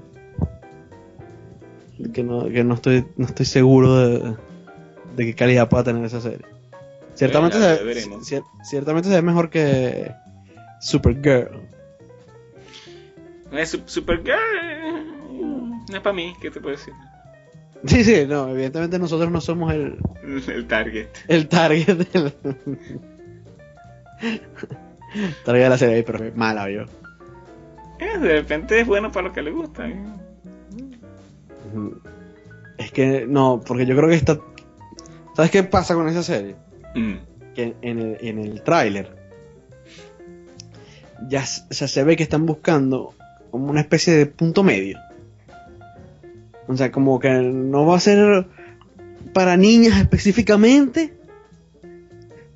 [2.12, 4.34] que no, que no estoy no estoy seguro de,
[5.16, 6.44] de qué calidad pueda tener esa serie.
[7.14, 7.58] Ciertamente,
[8.22, 10.12] se, ciertamente se ve mejor que
[10.80, 11.68] Supergirl.
[13.86, 14.36] Supergirl
[15.90, 16.94] no es para mí, ¿qué te puedo decir?
[17.84, 19.98] Sí, sí, no, evidentemente nosotros no somos el...
[20.46, 21.08] El target.
[21.26, 22.06] El target
[25.44, 26.82] target de la serie, pero mala yo.
[27.98, 29.88] Eh, de repente es bueno para lo que le gusta.
[29.88, 30.00] ¿eh?
[32.78, 34.38] Es que no, porque yo creo que está...
[35.34, 36.54] ¿Sabes qué pasa con esa serie?
[36.94, 37.14] Mm.
[37.54, 39.22] Que en el, en el tráiler
[41.28, 43.14] ya se ve que están buscando
[43.50, 44.98] como una especie de punto medio.
[46.66, 48.46] O sea, como que no va a ser
[49.32, 51.14] para niñas específicamente,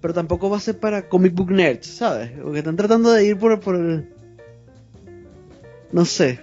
[0.01, 2.31] pero tampoco va a ser para comic book nerds, ¿sabes?
[2.43, 4.09] Porque están tratando de ir por, por el...
[5.93, 6.41] No sé.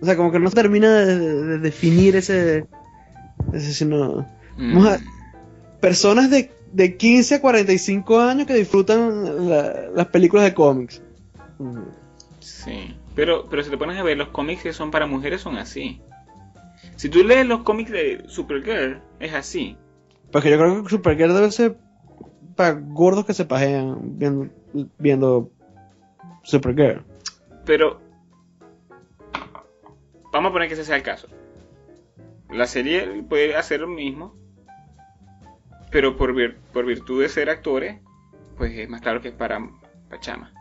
[0.00, 2.66] O sea, como que no termina de, definir ese...
[3.52, 4.26] ese sino...
[4.56, 4.86] Mm.
[5.80, 9.48] Personas de, de 15 a 45 años que disfrutan
[9.94, 11.02] las películas de cómics.
[12.40, 12.94] Sí.
[13.14, 16.00] Pero, pero si te pones a ver, los cómics que son para mujeres son así.
[16.96, 19.76] Si tú lees los cómics de Supergirl, es así.
[20.30, 21.76] Porque yo creo que Supergirl debe ser
[22.56, 24.48] para gordos que se pajean viendo,
[24.98, 25.50] viendo
[26.42, 27.02] Supergirl.
[27.64, 28.00] Pero,
[30.32, 31.28] vamos a poner que ese sea el caso.
[32.50, 34.34] La serie puede hacer lo mismo,
[35.90, 36.34] pero por,
[36.72, 38.00] por virtud de ser actores,
[38.56, 39.60] pues es más claro que es para,
[40.08, 40.52] para chama.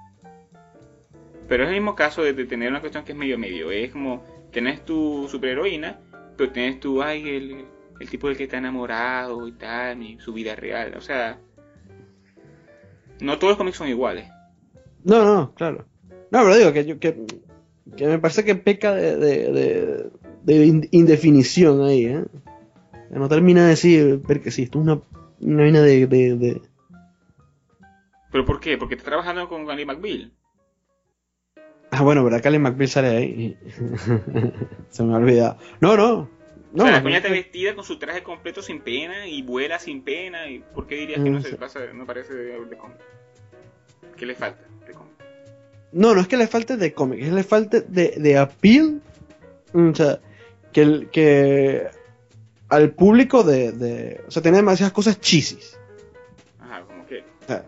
[1.47, 3.71] Pero es el mismo caso de, tener una cuestión que es medio medio.
[3.71, 5.99] Es como, tenés tu superheroína,
[6.37, 7.65] pero tienes tu, ay, el,
[7.99, 10.93] el tipo del que está enamorado y tal, y su vida real.
[10.95, 11.39] O sea,
[13.19, 14.29] no todos los cómics son iguales.
[15.03, 15.85] No, no, claro.
[16.31, 17.15] No, pero digo que, yo, que,
[18.07, 20.11] me parece que peca de, de,
[20.43, 22.23] de, indefinición ahí, ¿eh?
[23.09, 25.01] No termina de decir, porque si esto es una,
[25.41, 26.61] una vaina de, de,
[28.31, 28.77] ¿Pero por qué?
[28.77, 30.31] Porque está trabajando con Gary McBeal.
[31.91, 33.57] Ah, bueno, ¿verdad que Ally McBeal sale ahí?
[34.89, 35.57] Se me ha olvidado.
[35.79, 36.29] No, no.
[36.73, 39.79] no o sea, la coña está vestida con su traje completo sin pena y vuela
[39.79, 40.47] sin pena.
[40.49, 42.97] ¿Y ¿Por qué dirías que no, se pasa, no parece de, de cómic?
[44.15, 45.13] ¿Qué le falta de cómic?
[45.91, 49.01] No, no es que le falte de cómic, es que le falte de, de appeal.
[49.73, 50.19] O sea,
[50.71, 51.87] que, que
[52.69, 55.77] al público de, de, O sea, tiene demasiadas cosas chisis.
[56.59, 57.23] Ajá, ¿cómo qué?
[57.43, 57.65] O sea,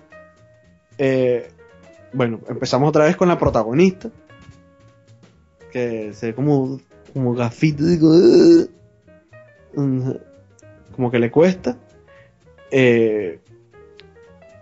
[0.98, 1.50] eh,
[2.14, 4.10] bueno, empezamos otra vez con la protagonista.
[5.72, 6.80] Que se ve como,
[7.14, 8.12] como gafito, digo,
[9.74, 11.78] como que le cuesta.
[12.70, 13.40] Eh,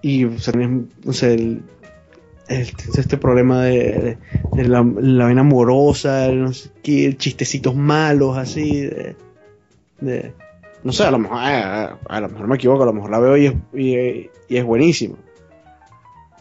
[0.01, 1.63] y o sea, no sé, el,
[2.47, 4.17] este problema de,
[4.53, 9.15] la, la vena amorosa, no sé qué, chistecitos malos así, de,
[10.01, 13.37] no sé, a lo mejor, a, lo mejor me equivoco, a lo mejor la veo
[13.37, 15.17] y es, y, y es buenísimo.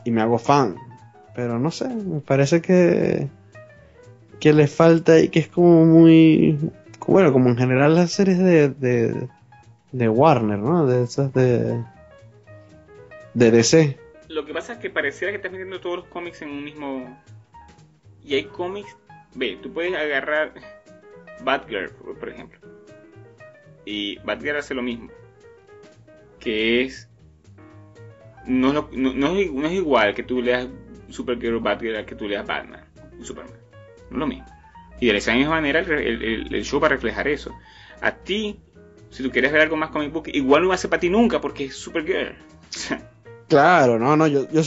[0.05, 0.77] Y me hago fan.
[1.35, 3.29] Pero no sé, me parece que,
[4.40, 6.59] que le falta y que es como muy...
[7.07, 9.29] Bueno, como en general las series de, de,
[9.92, 10.87] de Warner, ¿no?
[10.87, 11.83] De esas de...
[13.35, 13.99] De DC.
[14.29, 17.18] Lo que pasa es que pareciera que estás metiendo todos los cómics en un mismo...
[18.25, 18.97] Y hay cómics...
[19.35, 20.53] Ve, tú puedes agarrar
[21.44, 22.59] Batgirl, por ejemplo.
[23.88, 25.09] Y Batgirl hace lo mismo.
[26.38, 27.09] Que es...
[28.46, 30.68] No, no, no, es igual que tú leas
[31.09, 32.85] Supergirl Batgirl que tú leas Batman
[33.22, 33.55] Superman.
[34.11, 34.46] No es lo mismo.
[35.01, 37.55] Y de esa misma manera el, show va a reflejar eso.
[38.03, 38.61] A ti,
[39.09, 41.09] si tú quieres ver algo más comic book, igual no va a ser para ti
[41.09, 42.37] nunca porque es Supergirl.
[43.48, 44.62] claro, no, no, yo, yo,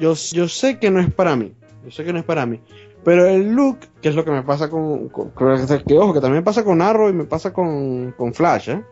[0.00, 1.54] yo, yo sé que no es para mí.
[1.84, 2.62] Yo sé que no es para mí.
[3.06, 5.08] Pero el look, que es lo que me pasa con.
[5.10, 8.34] con- con- que ojo, que también me pasa con Arrow y me pasa con, con
[8.34, 8.82] Flash, ¿eh?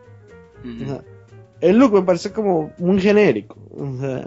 [1.61, 3.57] El look me parece como muy genérico.
[3.77, 4.25] O sea,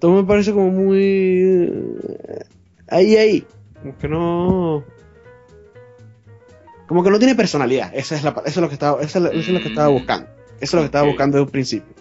[0.00, 0.96] todo me parece como muy.
[0.98, 2.44] eh,
[2.88, 3.46] Ahí, ahí.
[3.82, 4.84] Como que no.
[6.86, 7.90] Como que no tiene personalidad.
[7.94, 9.68] Esa es la, eso es lo que estaba, eso es lo, eso es lo que
[9.68, 9.94] estaba Mm.
[9.94, 10.26] buscando.
[10.60, 11.94] Eso es lo que estaba buscando desde un principio.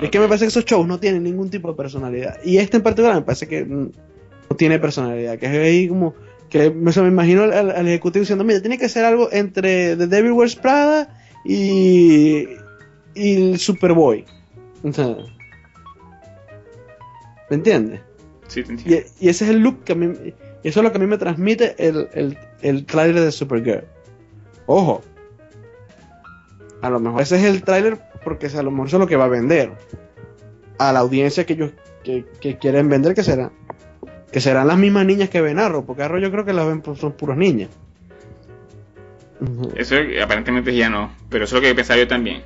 [0.00, 2.38] Es que me parece que esos shows no tienen ningún tipo de personalidad.
[2.44, 3.90] Y este en particular me parece que mm,
[4.50, 5.36] no tiene personalidad.
[5.38, 6.14] Que es ahí como.
[6.50, 10.32] Que me, me imagino al, ejecutivo diciendo: Mira, tiene que ser algo entre The Devil
[10.32, 12.48] Wears Prada y.
[13.14, 14.24] y el Superboy.
[14.82, 15.16] O sea,
[17.50, 18.00] ¿Me entiendes?
[18.46, 19.08] Sí, te entiendo.
[19.20, 20.34] y ese es el look que a mí.
[20.64, 23.84] Eso es lo que a mí me transmite el, el, el trailer de Supergirl.
[24.66, 25.02] Ojo.
[26.82, 29.16] A lo mejor ese es el tráiler porque a lo mejor eso es lo que
[29.16, 29.72] va a vender.
[30.78, 31.72] A la audiencia que ellos
[32.04, 33.50] que, que quieren vender, que será.
[34.32, 36.80] Que serán las mismas niñas que ven Arrow, porque Arrow yo creo que las ven
[36.82, 37.70] pues, son puras niñas.
[39.76, 42.42] Eso eh, aparentemente ya no, pero eso es lo que pensaba yo también.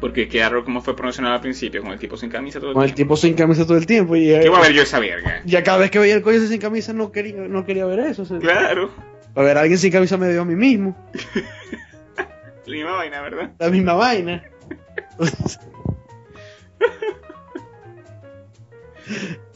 [0.00, 2.74] Porque que Arrow como fue promocionado al principio, con el tipo sin camisa todo el
[2.74, 3.14] Con el tiempo.
[3.14, 4.14] tipo sin camisa todo el tiempo.
[4.14, 5.42] Y, ¿Qué voy a ver yo esa verga?
[5.44, 8.22] ya cada vez que veía el coño sin camisa no quería, no quería ver eso.
[8.22, 8.90] o sea, Claro,
[9.34, 10.96] A ver, alguien sin camisa me dio a mí mismo.
[12.66, 13.50] la misma vaina, ¿verdad?
[13.58, 14.44] La misma vaina.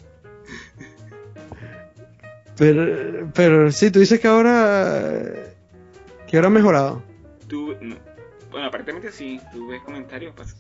[2.57, 5.33] pero, pero sí, tú dices que ahora
[6.27, 7.03] que ahora ha mejorado.
[7.49, 7.97] Tú, no-
[8.51, 10.57] bueno, aparentemente sí, tú ves comentarios, pues,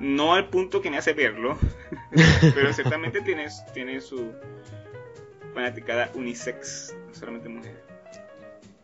[0.00, 1.56] no al punto que me hace verlo,
[2.54, 4.32] pero ciertamente tiene, tiene su
[5.54, 7.80] fanaticada unisex, no solamente mujer.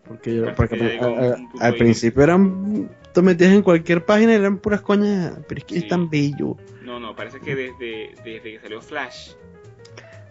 [0.07, 4.81] Porque yo, a- a- al principio eran te metías en cualquier página y eran puras
[4.83, 5.81] coñas, pero es que Sí.
[5.83, 6.57] es tan bello.
[6.83, 9.33] No, no, parece que desde, desde que salió Flash,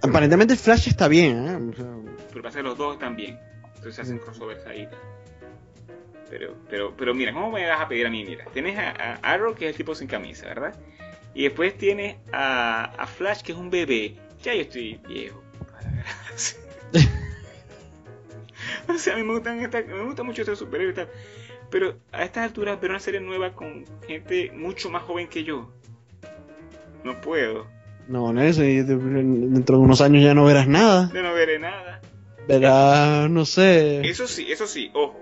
[0.04, 1.56] Aparentemente Flash está bien, ¿eh?
[1.56, 1.86] O sea,
[2.30, 3.40] pero pasa que los dos están bien,
[3.76, 4.88] entonces hacen crossovers ahí.
[6.30, 8.26] Pero, pero, pero mira, ¿cómo me vas a pedir a mí?
[8.26, 10.76] Mira, tienes a, a Arrow, que es el tipo sin camisa, ¿verdad?
[11.36, 14.16] Y después tienes a, a Flash, que es un bebé.
[14.42, 15.42] Ya yo estoy viejo.
[15.72, 15.92] para
[18.94, 21.10] o sea, a mí me, gustan esta- me gusta mucho este superhéroe y tal.
[21.70, 25.72] Pero a estas alturas ver una serie nueva con gente mucho más joven que yo.
[27.04, 27.68] No puedo.
[28.08, 31.10] No, y de- dentro de unos años ya no verás nada.
[31.14, 32.02] Yo no veré nada.
[32.48, 34.02] Verás, no sé.
[34.08, 35.20] Eso sí, eso sí, ojo.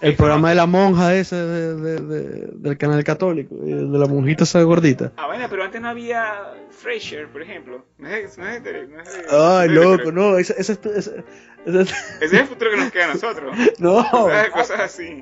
[0.00, 4.06] El Eso programa de la monja ese de- de- de- del canal católico, de la
[4.06, 5.12] monjita esa gordita.
[5.16, 7.84] Ah, bueno, pero antes no había Frasier, por ejemplo.
[7.98, 11.24] No es, no es de- no es de- Ay, loco, no, ese, ese, ese-
[11.66, 13.54] ese- es el futuro que nos queda a nosotros.
[13.78, 14.50] no, ¿Sabes?
[14.50, 15.20] Cosas así.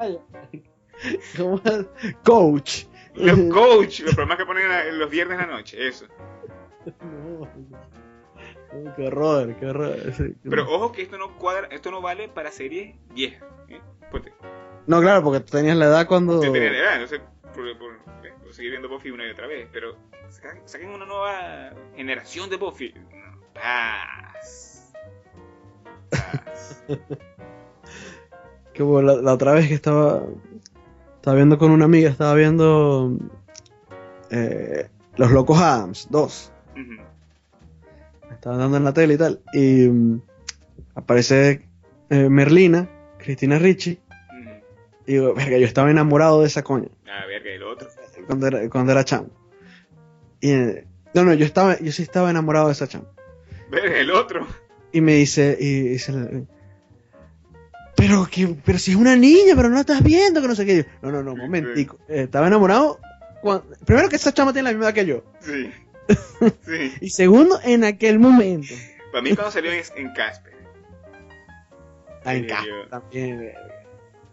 [2.23, 2.85] coach.
[3.14, 6.05] Los coach, los programas que ponen en los viernes de la noche, eso.
[8.70, 8.94] No.
[8.96, 9.96] Qué horror, qué horror.
[10.48, 13.42] Pero ojo que esto no cuadra, esto no vale para series viejas.
[13.68, 13.81] ¿eh?
[14.11, 14.33] Porque
[14.87, 16.42] No, claro, porque tú tenías la edad cuando.
[16.42, 17.20] yo tenía la edad, entonces
[17.55, 17.98] por, por-
[18.42, 19.68] por seguir viendo Buffy una y otra vez.
[19.72, 19.96] Pero
[20.66, 22.92] saquen, una nueva generación de Buffy.
[22.92, 24.92] No, paz.
[26.11, 26.85] Paz.
[28.74, 30.22] Que la, la otra vez que estaba.
[31.16, 33.11] Estaba viendo con una amiga, estaba viendo.
[34.31, 36.53] eh, Los Locos Adams 2.
[38.38, 38.51] Ujú.
[38.55, 39.40] Estaban dando en la tele y tal.
[39.53, 40.22] Y mm,
[40.94, 41.68] aparece
[42.11, 43.98] eh, Merlina, Cristina Ricci.
[45.07, 46.88] Y digo, verga, yo estaba enamorado de esa coña.
[47.11, 47.88] A ver, que el otro.
[48.27, 49.29] Cuando era, cuando era chamo.
[50.40, 53.07] Y, eh, no, no, yo estaba, yo sí estaba enamorado de esa chama.
[53.70, 54.46] Ver, el otro.
[54.92, 56.29] Y me dice, y dice la-
[57.96, 60.64] pero que, pero si es una niña, pero no la estás viendo, que no sé
[60.64, 60.77] qué.
[61.03, 61.98] Yo, no, no, no, momentico.
[62.09, 63.01] Eh, estaba enamorado.
[63.85, 65.24] primero que esa chama tiene la misma edad que yo.
[65.40, 65.70] Sí.
[66.64, 66.92] Sí.
[67.01, 68.75] Y segundo, en aquel momento.
[69.12, 70.53] Para mí cuando salió en, en Casper.
[72.25, 73.53] Ah, en yo- también.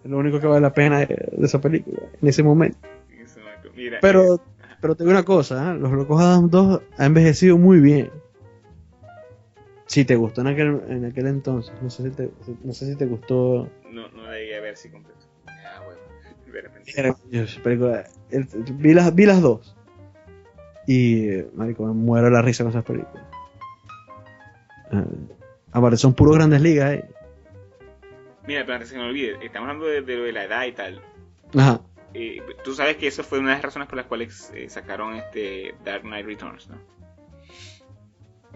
[0.03, 2.77] Es lo único que vale la pena de, de esa película, en ese momento.
[3.09, 3.69] en ese momento.
[3.75, 4.39] Mira, Pero, eh,
[4.81, 5.77] pero te digo una cosa, ¿eh?
[5.79, 8.11] Los Locos Adams 2 ha envejecido muy bien.
[9.87, 12.29] Si te gustó en aquel, en aquel entonces, no sé si te,
[12.63, 13.69] no sé si te gustó.
[13.91, 15.19] no, no la llegué a ver si completo.
[15.47, 16.01] Ah, bueno.
[16.51, 16.91] De repente.
[16.95, 19.75] Era- yo, esa película, el- vi, las, vi las dos.
[20.87, 23.23] Y, marico, me muero la risa con esas películas.
[24.91, 25.03] Eh,
[25.71, 27.05] aparte, son puros grandes ligas, eh.
[28.47, 30.71] Mira, pero antes se me olvide, estamos hablando de, de lo de la edad y
[30.73, 31.01] tal.
[31.57, 31.81] Ajá.
[32.13, 35.15] Eh, tú sabes que eso fue una de las razones por las cuales eh, sacaron
[35.15, 36.77] este Dark Knight Returns, ¿no?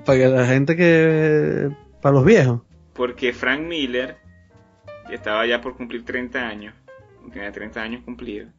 [0.05, 1.69] Para que la gente que.
[2.01, 2.61] Para los viejos.
[2.93, 4.17] Porque Frank Miller
[5.11, 6.73] estaba ya por cumplir 30 años,
[7.33, 8.49] tenía 30 años cumplidos,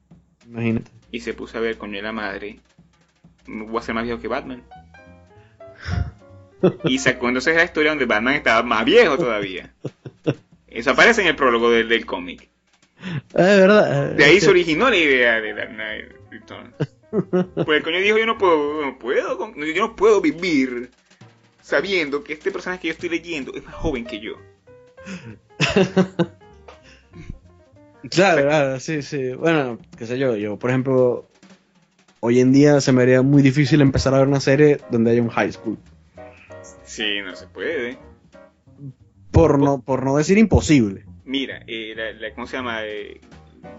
[0.46, 0.90] Imagínate.
[1.10, 2.60] y se puso a ver de la madre.
[3.46, 4.62] Voy a ser más viejo que Batman.
[6.84, 9.72] Y sacó entonces la historia donde Batman estaba más viejo todavía.
[10.68, 12.48] Eso aparece en el prólogo del, del cómic.
[13.00, 14.10] Es verdad.
[14.10, 16.74] De ahí se originó la idea de Dark Knight Returns.
[17.10, 20.90] Pues el coño dijo, yo no puedo, no puedo, yo no puedo vivir
[21.62, 24.34] sabiendo que este personaje que yo estoy leyendo es más joven que yo.
[28.08, 29.34] Claro, claro, sí, sí.
[29.34, 31.28] Bueno, qué sé yo, yo, por ejemplo,
[32.20, 35.22] hoy en día se me haría muy difícil empezar a ver una serie donde haya
[35.22, 35.78] un high school.
[36.84, 37.98] Sí, no se puede.
[39.30, 41.04] Por no, por no decir imposible.
[41.24, 42.80] Mira, eh, la, la- ¿cómo se llama?
[42.84, 43.20] Eh,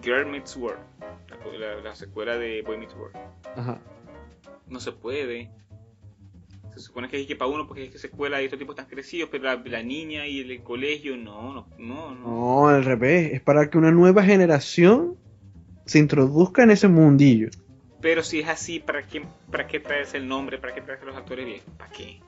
[0.04, 0.80] Girl Meets World.
[1.30, 3.16] La, la- la secuela de Boy Meets World.
[3.56, 3.80] Ajá.
[4.70, 5.50] No se puede.
[6.74, 8.90] Se supone que es que para uno porque es que secuela y estos tipos están
[8.90, 12.16] crecidos, pero la, la niña y el, colegio, no, no, no.
[12.16, 12.30] no.
[12.30, 13.34] No, al revés.
[13.34, 15.16] Es para que una nueva generación
[15.86, 17.50] se introduzca en ese mundillo.
[18.02, 20.58] Pero si es así, ¿para qué, ¿para qué traes el nombre?
[20.58, 21.74] ¿Para qué traes a los actores viejos?
[21.78, 22.20] ¿Para qué?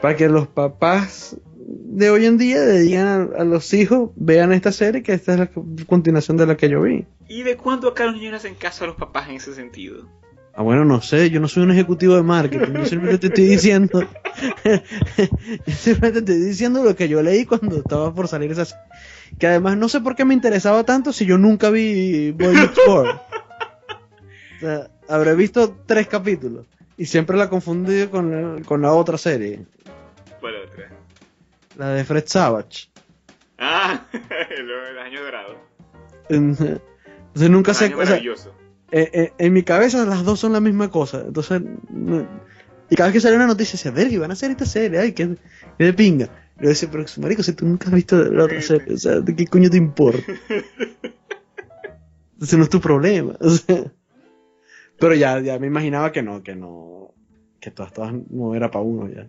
[0.00, 4.52] Para que los papás de hoy en día le digan a, a los hijos, vean
[4.52, 5.50] esta serie, que esta es la
[5.86, 7.04] continuación de la que yo vi.
[7.28, 10.08] ¿Y de cuándo acá los niños hacen caso a los papás en ese sentido?
[10.58, 13.44] Ah, bueno, no sé, yo no soy un ejecutivo de marketing, yo simplemente te estoy
[13.44, 14.00] diciendo,
[14.64, 18.82] yo simplemente te estoy diciendo lo que yo leí cuando estaba por salir esa serie.
[19.38, 22.78] Que además no sé por qué me interesaba tanto si yo nunca vi Boy Meets
[22.88, 23.20] World.
[24.58, 26.66] O sea, habré visto tres capítulos
[26.96, 29.64] y siempre la confundí con la, con la otra serie,
[30.40, 30.90] ¿Cuál otra?
[31.76, 32.88] la de Fred Savage.
[33.58, 35.56] Ah, los, años dorados.
[36.28, 36.80] Entonces
[37.50, 38.52] nunca Los sé, años o sea, maravillosos.
[38.90, 41.22] eh, eh, en mi cabeza las dos son la misma cosa.
[41.26, 42.26] Entonces, no-
[42.90, 44.98] y cada vez que sale una noticia, decía, ver, que van a hacer esta serie,
[44.98, 45.36] ay, qué,
[45.76, 46.28] qué de pinga.
[46.60, 49.36] Yo decía, pero marico, si tú nunca has visto la otra serie, o sea, ¿de
[49.36, 50.20] qué coño te importa?
[52.40, 53.34] Ese no es tu problema.
[53.40, 53.92] o sea.
[54.98, 57.14] Pero ya, ya me imaginaba que no, que no,
[57.60, 59.28] que todas, todas no era para uno ya.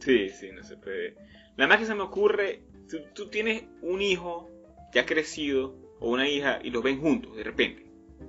[0.00, 1.14] Sí, sí, no se puede.
[1.56, 4.48] Nada más que se me ocurre, tú, tú tienes un hijo
[4.92, 7.86] que ha crecido o una hija y los ven juntos de repente.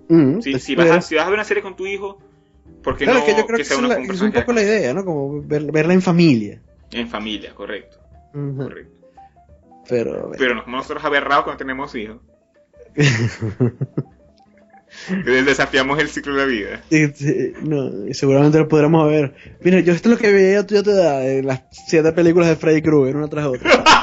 [0.10, 2.20] Mm, Si, si, vas a, si vas a ver una serie con tu hijo,
[2.84, 4.94] ¿por qué claro, no es que yo creo que, sea es, un poco la idea,
[4.94, 5.04] ¿no?
[5.06, 6.62] Como ver- verla en familia.
[6.92, 7.54] en familia?
[7.56, 7.98] Correcto,
[8.32, 9.00] correcto.
[9.90, 12.22] Pero, Pero no como nosotros aberrados cuando tenemos hijos.
[15.10, 16.84] Desafiamos el ciclo de la vida.
[16.90, 19.36] Sí, sí, no, seguramente lo podremos ver.
[19.62, 22.50] Mira, yo esto es lo que veía tú ya te da de las siete películas
[22.50, 23.84] de Freddy Krueger, una tras otra.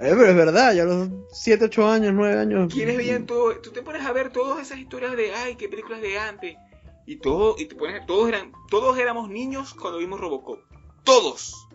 [0.00, 2.72] Eh, pero es verdad, ya a los 7, 8 años, 9 años.
[2.72, 3.56] ¿Quiénes veían todo?
[3.56, 6.56] Tú te pones a ver todas esas historias de, ay, qué películas de antes.
[7.04, 10.60] Y todo, y te pones, todos eran, todos éramos niños cuando vimos Robocop.
[11.02, 11.66] Todos.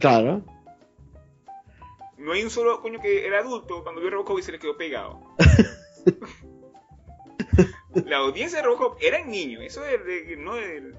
[0.00, 0.44] Claro.
[2.22, 4.76] No hay un solo coño que era adulto cuando vio Robocop y se le quedó
[4.76, 5.20] pegado.
[8.06, 9.62] la audiencia de Robocop eran niños.
[9.64, 10.92] Eso de, de- no de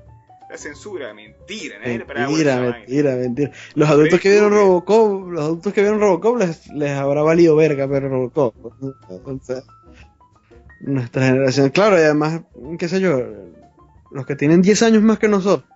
[0.49, 1.79] la censura, mentira.
[1.79, 3.51] Nadie Mentira, mentira, mentira.
[3.75, 4.51] Los adultos que vieron.
[4.51, 8.53] Robocop, los adultos que vieron Robocop les, les habrá valido verga ver Robocop.
[8.65, 9.63] O sea,
[10.81, 12.41] nuestra generación, claro, y además,
[12.77, 13.21] qué sé yo,
[14.11, 15.67] los que tienen 10 años más que nosotros,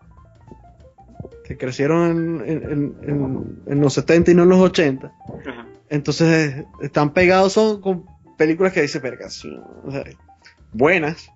[1.48, 5.12] que crecieron en, en- en- en los 70 y no en los 80,
[5.48, 5.66] Ajá.
[5.90, 8.06] entonces están pegados son con
[8.38, 10.04] películas que dice o sea,
[10.74, 11.30] buenas.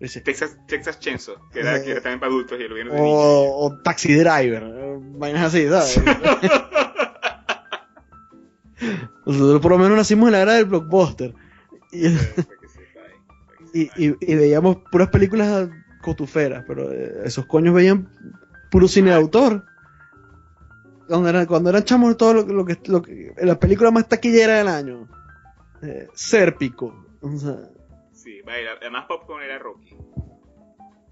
[0.00, 3.00] Dice, Texas, Texas Chainsaw, que era, que era también para adultos y lo vieron de
[3.00, 3.18] o, niños.
[3.18, 6.00] o Taxi Driver, eh, vainas así, ¿sabes?
[9.26, 11.34] Nosotros por lo menos nacimos en la era del blockbuster
[11.92, 12.06] y,
[13.74, 15.68] y- y veíamos puras películas
[16.00, 18.08] cotuferas, pero eh, esos coños veían
[18.70, 19.64] puro cine de autor.
[21.08, 24.58] Cuando eran, cuando eran chamos, todo lo, lo que, lo que- la película más taquillera
[24.58, 25.08] del año,
[25.82, 27.06] eh, Sérpico.
[27.20, 27.56] O sea,
[28.12, 28.40] Sí,
[28.78, 29.96] además Popcorn era Rocky.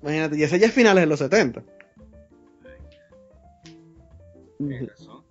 [0.02, 1.62] imagínate, y ese ya es finales de los 70.
[4.58, 5.22] Tienes razón.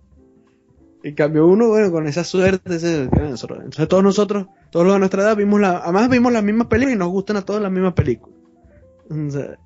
[1.02, 5.22] Y cambio uno, bueno, con esa suerte, ese- entonces todos nosotros, todos los de nuestra
[5.22, 7.94] edad, vimos la, además vimos las mismas películas y nos gustan a todos las mismas
[7.94, 8.36] películas.
[9.08, 9.58] O sea,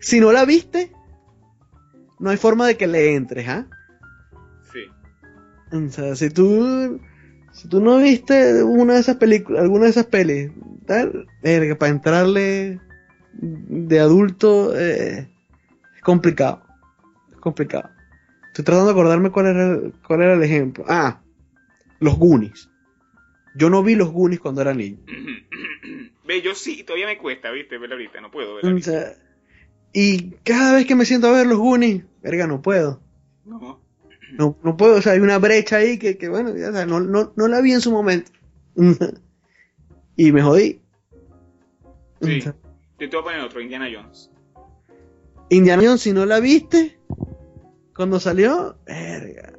[0.00, 0.92] si no la viste,
[2.22, 3.66] no hay forma de que le entres, ¿ah?
[4.72, 4.84] Sí.
[5.76, 7.00] O sea, si tú,
[7.52, 10.50] si tú no viste una de esas películas, alguna de esas pelis,
[10.86, 11.26] tal,
[11.78, 12.80] para entrarle
[13.32, 15.28] de adulto eh,
[15.96, 16.62] es complicado,
[17.32, 17.90] es complicado.
[18.48, 20.84] Estoy tratando de acordarme cuál era, el- cuál era el ejemplo.
[20.88, 21.22] Ah,
[22.00, 22.68] los Goonies.
[23.54, 24.98] Yo no vi los Goonies cuando era niño.
[26.26, 27.78] Ve, yo sí, todavía me cuesta, ¿viste?
[27.78, 29.14] Verla ahorita, no puedo verla O sea,
[29.92, 33.00] y cada vez que me siento a ver los Goonies, verga, no puedo.
[33.44, 33.80] No.
[34.38, 36.86] No, no puedo, o sea, hay una brecha ahí que, que bueno, ya, o sea,
[36.86, 38.30] no, no, no la vi en su momento.
[40.16, 40.80] y me jodí.
[42.22, 42.40] Sí.
[42.40, 42.52] Yo
[42.98, 44.30] te voy a poner otro, Indiana Jones.
[45.50, 46.98] Indiana Jones, si no la viste,
[47.94, 49.52] cuando salió, verga.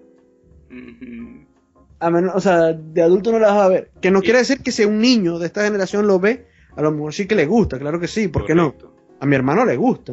[1.99, 3.91] A menos, o sea, de adulto no la vas a ver.
[4.01, 4.25] Que no Sí.
[4.25, 7.27] quiere decir que si un niño de esta generación lo ve, a lo mejor sí
[7.27, 8.73] que le gusta, claro que sí, ¿por qué no?
[9.23, 10.11] A mi hermano le gusta.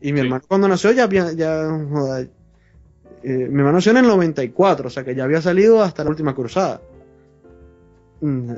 [0.00, 0.24] Y mi Sí.
[0.26, 2.28] hermano cuando nació ya había, ya, joda, eh,
[3.24, 6.32] mi hermano nació en el 94, o sea que ya había salido hasta la última
[6.32, 6.80] cruzada.
[8.20, 8.52] Mm,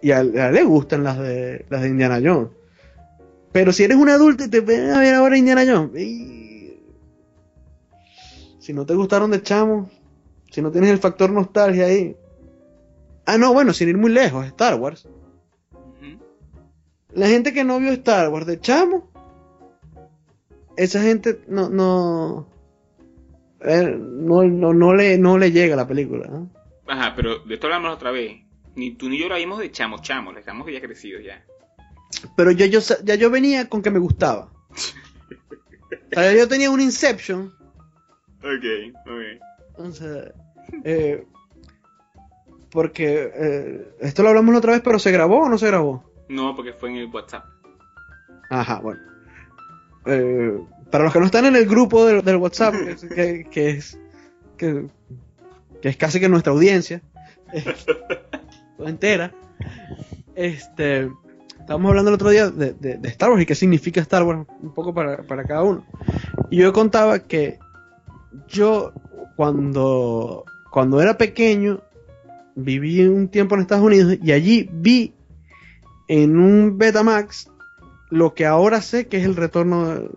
[0.00, 2.48] Y a, él- a le gustan las de, las de Indiana Jones.
[3.52, 6.80] Pero si eres un adulto y te ven a ver ahora Indiana Jones, y-
[8.60, 9.90] si no te gustaron de chamo,
[10.52, 12.16] si no tienes el factor nostalgia ahí.
[13.26, 15.06] Ah, no, bueno, sin ir muy lejos, Star Wars.
[17.12, 19.08] La gente que no vio Star Wars de chamo,
[20.78, 22.48] esa gente no, no,
[23.60, 26.26] no, no, no le, no le llega la película.
[26.28, 26.50] ¿no?
[26.86, 28.40] Ajá, pero de esto hablamos otra vez.
[28.76, 30.32] Ni tú ni yo la vimos de chamos, chamos.
[30.34, 31.44] Le estamos ya crecidos ya.
[32.36, 34.50] Pero yo, sa- ya yo venía con que me gustaba.
[36.10, 37.52] O sea, yo tenía un Inception.
[38.40, 38.96] Ok,
[39.76, 39.92] ok.
[39.92, 40.32] Sea,
[40.84, 41.24] eh,
[42.70, 46.04] porque eh, esto lo hablamos la otra vez, pero ¿se grabó o no se grabó?
[46.28, 47.44] No, porque fue en el WhatsApp.
[48.50, 49.00] Ajá, bueno.
[50.06, 50.58] Eh,
[50.90, 53.70] para los que no están en el grupo del, del WhatsApp, que, es- que, que
[53.70, 53.98] es
[54.56, 54.86] que,
[55.82, 57.02] que es casi que nuestra audiencia
[57.52, 57.64] eh,
[58.84, 59.32] entera,
[60.34, 61.10] este,
[61.60, 64.46] estábamos hablando el otro día de, de- de Star Wars y qué significa Star Wars
[64.62, 65.84] un poco para, para cada uno.
[66.50, 67.58] Y yo contaba que
[68.48, 68.92] yo
[69.36, 71.80] cuando cuando era pequeño
[72.54, 75.14] viví un tiempo en Estados Unidos y allí vi
[76.08, 77.50] en un Betamax
[78.10, 80.08] lo que ahora sé que es el retorno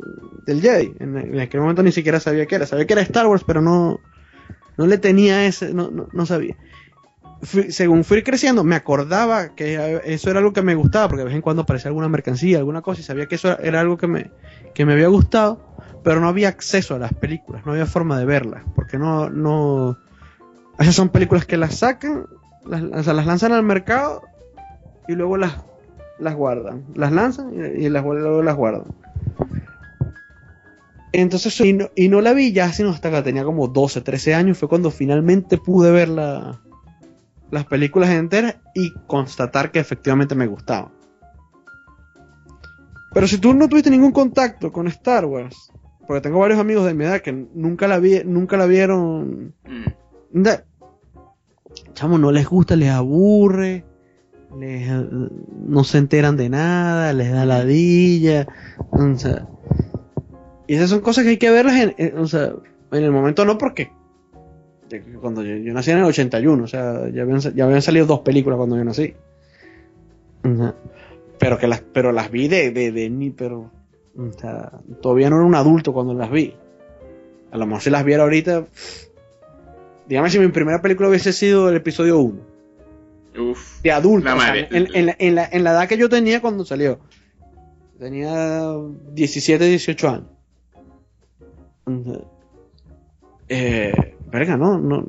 [0.45, 0.93] del Jedi.
[0.99, 2.65] En, aquel momento ni siquiera sabía qué era.
[2.65, 3.99] Sabía que era Star Wars, pero no,
[4.77, 6.55] no le tenía ese, no, no, sabía.
[7.41, 11.35] Según fui creciendo, me acordaba que eso era algo que me gustaba, porque de vez
[11.35, 14.31] en cuando aparecía alguna mercancía, alguna cosa, y sabía que eso era algo que me,
[14.75, 18.25] que me había gustado, pero no había acceso a las películas, no había forma de
[18.25, 19.97] verlas, porque no, no,
[20.77, 22.27] esas son películas que las sacan,
[22.63, 24.21] las, las lanzan al mercado
[25.07, 25.55] y luego las,
[26.21, 28.85] las guardan, las lanzan y, las, luego las guardan.
[31.13, 34.33] Entonces, y no, y no la vi ya sino hasta que tenía como 12, 13
[34.33, 36.61] años, fue cuando finalmente pude ver la,
[37.49, 40.91] las películas enteras y constatar que efectivamente me gustaban.
[43.13, 45.69] Pero si tú no tuviste ningún contacto con Star Wars,
[46.07, 49.53] porque tengo varios amigos de mi edad que nunca la vi, nunca la vieron,
[50.33, 50.43] Mm.
[51.93, 53.85] chamo, no les gusta, les aburre,
[54.59, 54.89] les,
[55.67, 58.47] no se enteran de nada, les da ladilla,
[58.91, 59.47] o sea,
[60.67, 62.53] y esas son cosas que hay que verlas en, en- o sea,
[62.91, 63.91] en el momento no porque
[65.21, 68.19] cuando yo, yo nací en el 81, o sea, ya habían, ya habían salido dos
[68.19, 69.13] películas cuando yo nací.
[71.37, 73.71] Pero que las pero las vi de, de, de ni pero
[74.17, 74.71] o sea,
[75.01, 76.55] todavía no era un adulto cuando las vi.
[77.51, 78.65] A lo mejor si las viera ahorita
[80.07, 82.50] dígame si mi primera película hubiese sido el episodio 1
[83.39, 83.81] Uf.
[83.81, 84.67] de adulto, La o sea, madre.
[84.71, 86.99] en, en la, en, la, en la edad que yo tenía cuando salió.
[87.99, 88.73] Tenía
[89.13, 90.27] 17, 18 años.
[93.47, 95.05] Eh, verga, no, no,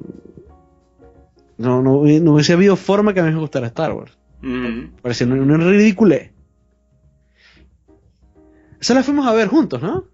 [1.58, 4.18] no, no, hubi- no hubiese habido forma que a mí me gustara Star Wars.
[4.40, 4.96] Mm.
[5.00, 6.32] Parece una, una ridiculez.
[8.80, 10.06] Esa la fuimos a ver juntos, ¿no?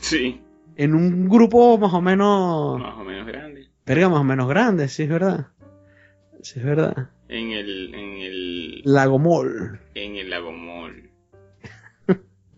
[0.00, 0.40] Sí,
[0.74, 2.80] En un grupo más o menos.
[2.80, 3.68] más o menos grande.
[3.86, 5.46] Verga, más o menos grande, sí es verdad.
[6.42, 7.10] Sí es verdad.
[7.34, 9.80] En el, en el, Lago Mall.
[9.94, 11.10] en el Lago Mall.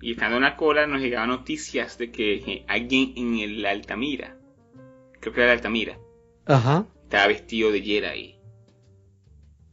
[0.00, 4.36] Y estando en la cola nos llegaban noticias de que alguien en el Altamira,
[5.20, 5.96] creo que era el Altamira,
[6.44, 6.86] Ajá.
[7.04, 8.34] estaba vestido de Jedi.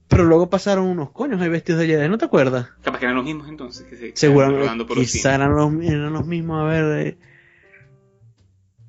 [0.08, 2.70] Pero luego pasaron unos coños ahí vestidos de Jedi, ¿no te acuerdas?
[2.84, 3.86] Capaz que eran los mismos entonces.
[3.90, 4.86] Que se Seguramente.
[4.86, 7.08] por Quizá eran los, eran los mismos, a ver.
[7.08, 7.18] eh.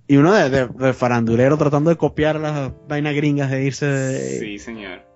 [0.08, 4.38] Y uno de, de- de farandulero tratando de copiar las vainas gringas de irse de.
[4.40, 5.10] Sí, señor.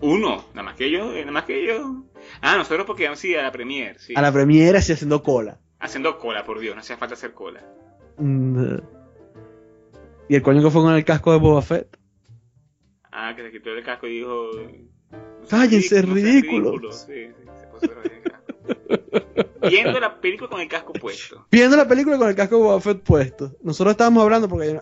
[0.00, 2.04] Uno, nada más que yo, eh, nada más que yo.
[2.40, 4.14] Ah, nosotros porque íbamos sí, a la premier, sí.
[4.16, 5.58] A la premiera así haciendo cola.
[5.80, 7.62] Haciendo cola, por Dios, no hacía falta hacer cola.
[8.18, 8.76] Mm,
[10.28, 11.96] Y el coño que fue con el casco de Boba Fett.
[13.10, 14.50] Ah, que se quitó el casco y dijo...
[15.10, 17.08] "No Cállense, ridículo, no seas ridículos".
[17.08, 17.32] ridículo".
[17.32, 19.68] Sí, sí, se puso el casco.
[19.68, 21.46] Viendo la película con el casco puesto.
[21.50, 23.56] Viendo la película con el casco de Boba Fett puesto.
[23.62, 24.78] Nosotros estábamos hablando porque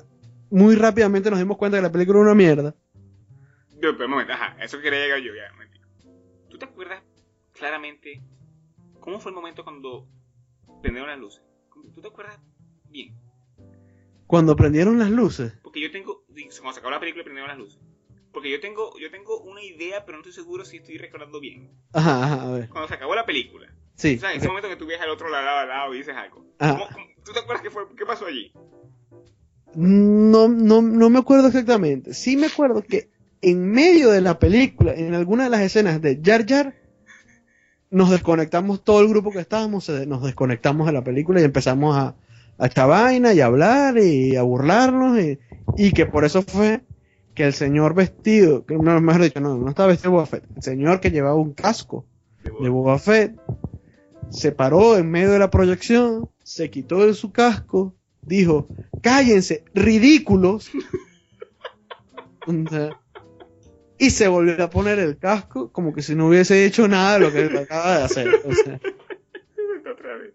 [0.51, 2.75] muy rápidamente nos dimos cuenta que la película era una mierda.
[3.81, 5.77] Yo, pero un momento, ajá, eso quería llegar yo ya, un.
[6.49, 7.03] ¿Tú te acuerdas
[7.53, 8.22] claramente
[9.01, 10.09] cómo fue el momento cuando
[10.83, 11.43] prendieron las luces?
[11.95, 12.39] ¿Tú te acuerdas
[12.89, 13.14] bien?
[14.27, 15.53] Cuando prendieron las luces.
[15.62, 17.81] Porque yo tengo, cuando se acabó la película prendieron las luces.
[18.33, 21.70] Porque yo tengo, yo tengo una idea, pero no estoy seguro si estoy recordando bien.
[21.93, 22.68] Ajá, ajá, a ver.
[22.68, 24.16] Cuando se acabó la película, Sí.
[24.16, 26.14] o sea, en ese momento que tú ves al otro lado al lado y dices
[26.16, 26.45] algo.
[26.59, 26.72] Ajá.
[26.72, 28.53] ¿Cómo- cómo- ¿Tú te acuerdas qué, fue, qué pasó allí?
[29.74, 32.14] No, no, no me acuerdo exactamente.
[32.14, 33.11] Sí me acuerdo que
[33.43, 36.74] en medio de la película, en alguna de las escenas de Jar Jar,
[37.91, 42.16] nos desconectamos todo el grupo que estábamos, nos desconectamos de la película y empezamos a,
[42.59, 45.39] a echar vaina y a hablar y a burlarnos y,
[45.76, 46.82] y que por eso fue
[47.34, 50.45] que el señor vestido, que no, mejor dicho, no, no estaba vestido de Boba Fett,
[50.57, 52.07] el señor que llevaba un casco
[52.61, 53.37] de Boba Fett,
[54.30, 58.68] se paró en medio de la proyección, se quitó de su casco, dijo,
[59.03, 60.70] cállense, ridículos.
[63.99, 67.21] y se volvió a poner el casco como que si no hubiese hecho nada de
[67.21, 68.29] lo que acaba de hacer.
[69.91, 70.35] Otra vez.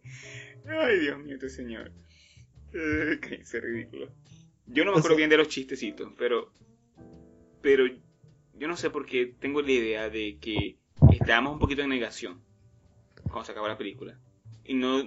[0.67, 1.91] Ay, Dios mío, este señor.
[2.73, 4.09] Eh, es ridículo.
[4.67, 6.51] Yo no me acuerdo bien de los chistecitos, pero.
[7.61, 7.85] Pero
[8.55, 10.77] yo no sé por qué tengo la idea de que
[11.11, 12.41] estábamos un poquito en negación
[13.23, 14.19] cuando se acabó la película.
[14.63, 15.03] Y no.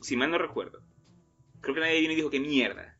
[0.00, 0.82] si mal no recuerdo,
[1.60, 2.95] creo que nadie vino y dijo que mierda.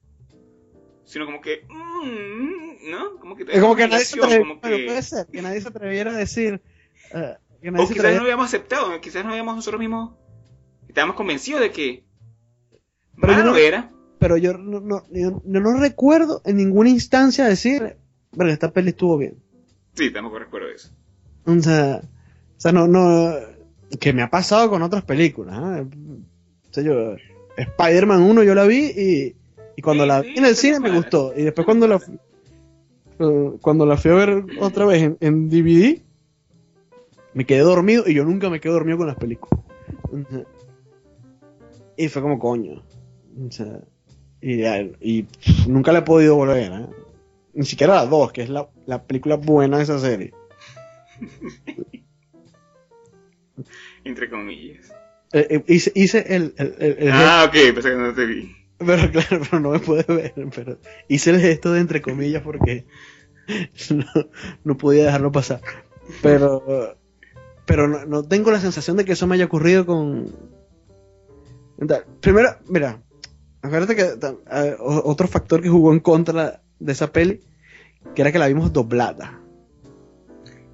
[1.06, 1.64] Sino como que.
[1.68, 3.18] Mm, ¿No?
[3.18, 3.44] Como que.
[3.44, 6.60] Es como que nadie se atreviera, puede ser, que nadie se atreviera a decir.
[7.14, 10.14] Uh, que nadie o quizás no lo habíamos aceptado, quizás no habíamos nosotros mismos.
[10.88, 12.04] Estábamos convencidos de que.
[13.20, 13.92] Pero no, era.
[14.18, 17.96] Pero yo no, no, yo no recuerdo en ninguna instancia decir.
[18.32, 19.38] Bueno, esta peli estuvo bien.
[19.94, 20.90] Sí, tampoco recuerdo eso.
[21.46, 23.32] O sea, o sea, no, no,
[24.00, 25.56] que me ha pasado con otras películas.
[25.78, 25.86] ¿eh?
[26.68, 27.16] O sea, yo,
[27.56, 29.36] Spider-Man 1 yo la vi y,
[29.76, 31.32] y cuando la vi en el cine me gustó.
[31.36, 32.00] Y después cuando la,
[33.60, 36.00] cuando la fui a ver otra vez en, DVD,
[37.34, 39.64] me quedé dormido y yo nunca me quedo dormido con las películas.
[41.96, 42.82] Y fue como coño.
[43.46, 43.80] O sea,
[44.40, 45.26] y, y
[45.68, 46.72] nunca la he podido volver.
[46.72, 46.86] ¿eh?
[47.52, 50.32] Ni siquiera la 2, que es la, la película buena de esa serie.
[54.04, 54.92] Entre comillas.
[55.32, 58.65] Eh, eh, hice, hice el, el, Ah, ok, pensé que no te vi.
[58.78, 60.34] Pero claro, pero no me puede ver.
[60.54, 62.86] Pero hice el gesto de entre comillas porque
[63.90, 64.04] no,
[64.64, 65.60] no podía dejarlo pasar.
[66.22, 66.96] Pero,
[67.64, 70.34] pero no, no, tengo la sensación de que eso me haya ocurrido con.
[72.20, 73.02] Primero, mira,
[73.60, 74.14] acuérdate que
[74.78, 77.42] otro factor que jugó en contra de esa peli,
[78.14, 79.40] que era que la vimos doblada.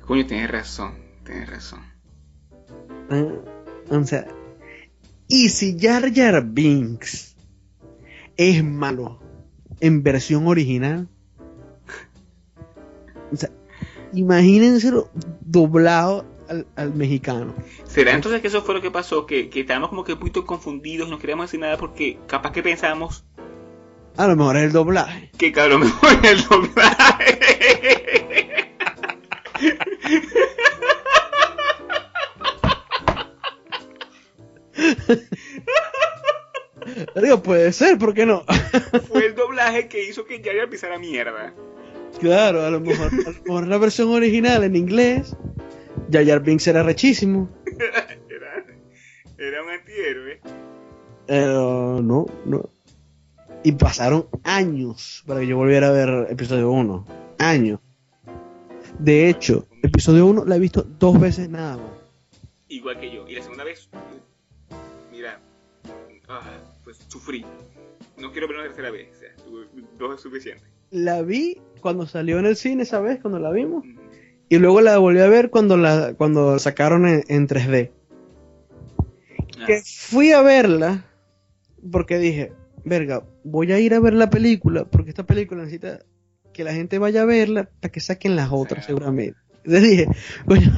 [0.07, 0.95] Coño, tienes razón,
[1.25, 1.81] tienes razón.
[3.11, 3.27] Ah,
[3.91, 4.27] o sea,
[5.29, 7.32] y si Jar Jar Binks
[8.37, 9.21] es malo
[9.81, 11.09] en versión original,
[13.33, 13.51] o sea,
[14.13, 15.09] imagínenselo
[15.41, 16.25] doblado
[16.77, 17.55] al, mexicano.
[17.85, 19.27] ¿Será entonces que eso fue lo que pasó?
[19.27, 22.63] Que, que estábamos como que un poquito confundidos, no queríamos decir nada porque capaz que
[22.63, 23.25] pensábamos...
[24.17, 25.31] A lo mejor es el doblaje.
[25.39, 27.39] Que a lo mejor es el doblaje.
[37.23, 38.45] Digo, puede ser, ¿por qué no?
[39.09, 41.55] Fue el doblaje que hizo que Jar pisara mierda.
[42.21, 43.11] Claro, a lo mejor,
[43.47, 45.37] por la versión original en inglés,
[46.11, 47.49] Jar Jar Binks era rechísimo.
[48.29, 48.65] era,
[49.39, 50.41] era un antihéroe.
[51.27, 52.71] Pero no, no.
[53.65, 57.07] Y pasaron años para que yo volviera a ver episodio 1.
[57.39, 57.81] Años.
[58.99, 61.91] De hecho, episodio 1 la he visto dos veces nada más.
[62.69, 63.27] Igual que yo.
[63.29, 63.89] Y la segunda vez,
[65.11, 65.41] mira,
[66.29, 66.41] ah,
[66.93, 67.45] pues sufrí.
[68.19, 69.09] No quiero ver una tercera vez.
[69.11, 69.31] O sea,
[69.99, 70.65] dos es suficiente.
[70.91, 73.85] La vi cuando salió en el cine esa vez, cuando la vimos.
[74.49, 77.91] Y luego la volví a ver cuando la cuando sacaron en, 3D.
[79.59, 79.65] Ah.
[79.67, 81.07] Que fui a verla
[81.91, 82.53] porque dije,
[82.85, 86.05] verga, voy a ir a ver la película porque esta película necesita
[86.53, 89.39] que la gente vaya a verla para que saquen las otras seguramente.
[89.65, 90.09] Entonces dije,
[90.47, 90.77] coño,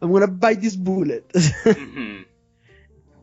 [0.00, 1.22] I'm gonna bite this bullet.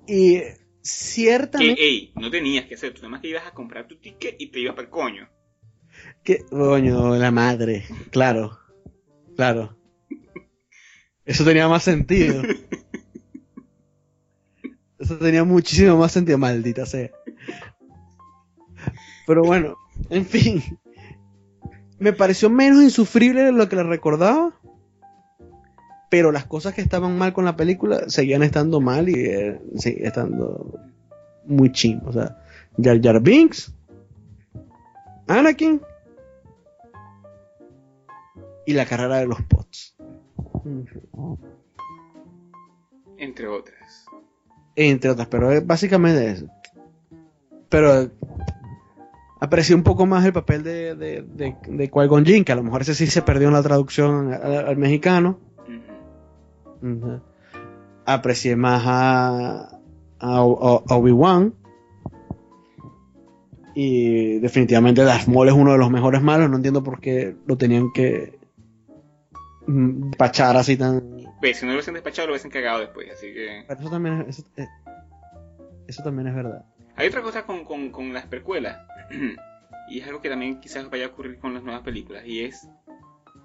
[0.08, 0.42] y
[0.84, 1.76] ciertamente...
[1.76, 4.36] Que, ey, no tenías que hacer, tú nada más que ibas a comprar tu ticket
[4.38, 5.30] y te ibas para el coño.
[6.24, 8.60] Que, coño, la madre, claro,
[9.36, 9.78] claro.
[11.26, 12.44] Eso tenía más sentido.
[15.00, 17.12] Eso tenía muchísimo más sentido, maldita sea.
[19.26, 19.78] Pero bueno,
[20.10, 20.62] en fin.
[22.00, 24.60] Me pareció menos insufrible de lo que le recordaba
[26.14, 30.80] pero las cosas que estaban mal con la película seguían estando mal y eh, estando
[31.46, 32.10] muy chingos.
[32.10, 32.38] O sea,
[32.80, 33.74] Jar Jar Binks,
[35.26, 35.82] Anakin
[38.68, 39.96] y la carrera de los pots.
[43.18, 44.06] Entre otras.
[44.76, 46.46] Entre otras, pero es básicamente eso.
[47.70, 48.12] Pero
[49.40, 52.62] aprecié un poco más el papel de, de, de, de Qui-Gon Jinn, que a lo
[52.62, 55.40] mejor ese sí se perdió en la traducción al mexicano
[58.06, 59.80] Aprecié más a,
[60.20, 61.54] a, Obi-Wan.
[63.76, 66.50] Y definitivamente Darth Maul es uno de los mejores malos.
[66.50, 68.38] No entiendo por qué lo tenían que
[69.66, 71.24] mm, despachar así tan.
[71.42, 73.10] Pues, si no lo hubiesen despachado, lo hubiesen cagado después.
[73.12, 73.64] Así que.
[73.68, 74.68] Pero eso también es, eso, eh,
[75.88, 76.66] eso también es verdad.
[76.96, 78.78] Hay otra cosa con, con, con las precuelas.
[79.90, 82.24] y es algo que también quizás vaya a ocurrir con las nuevas películas.
[82.26, 82.68] Y es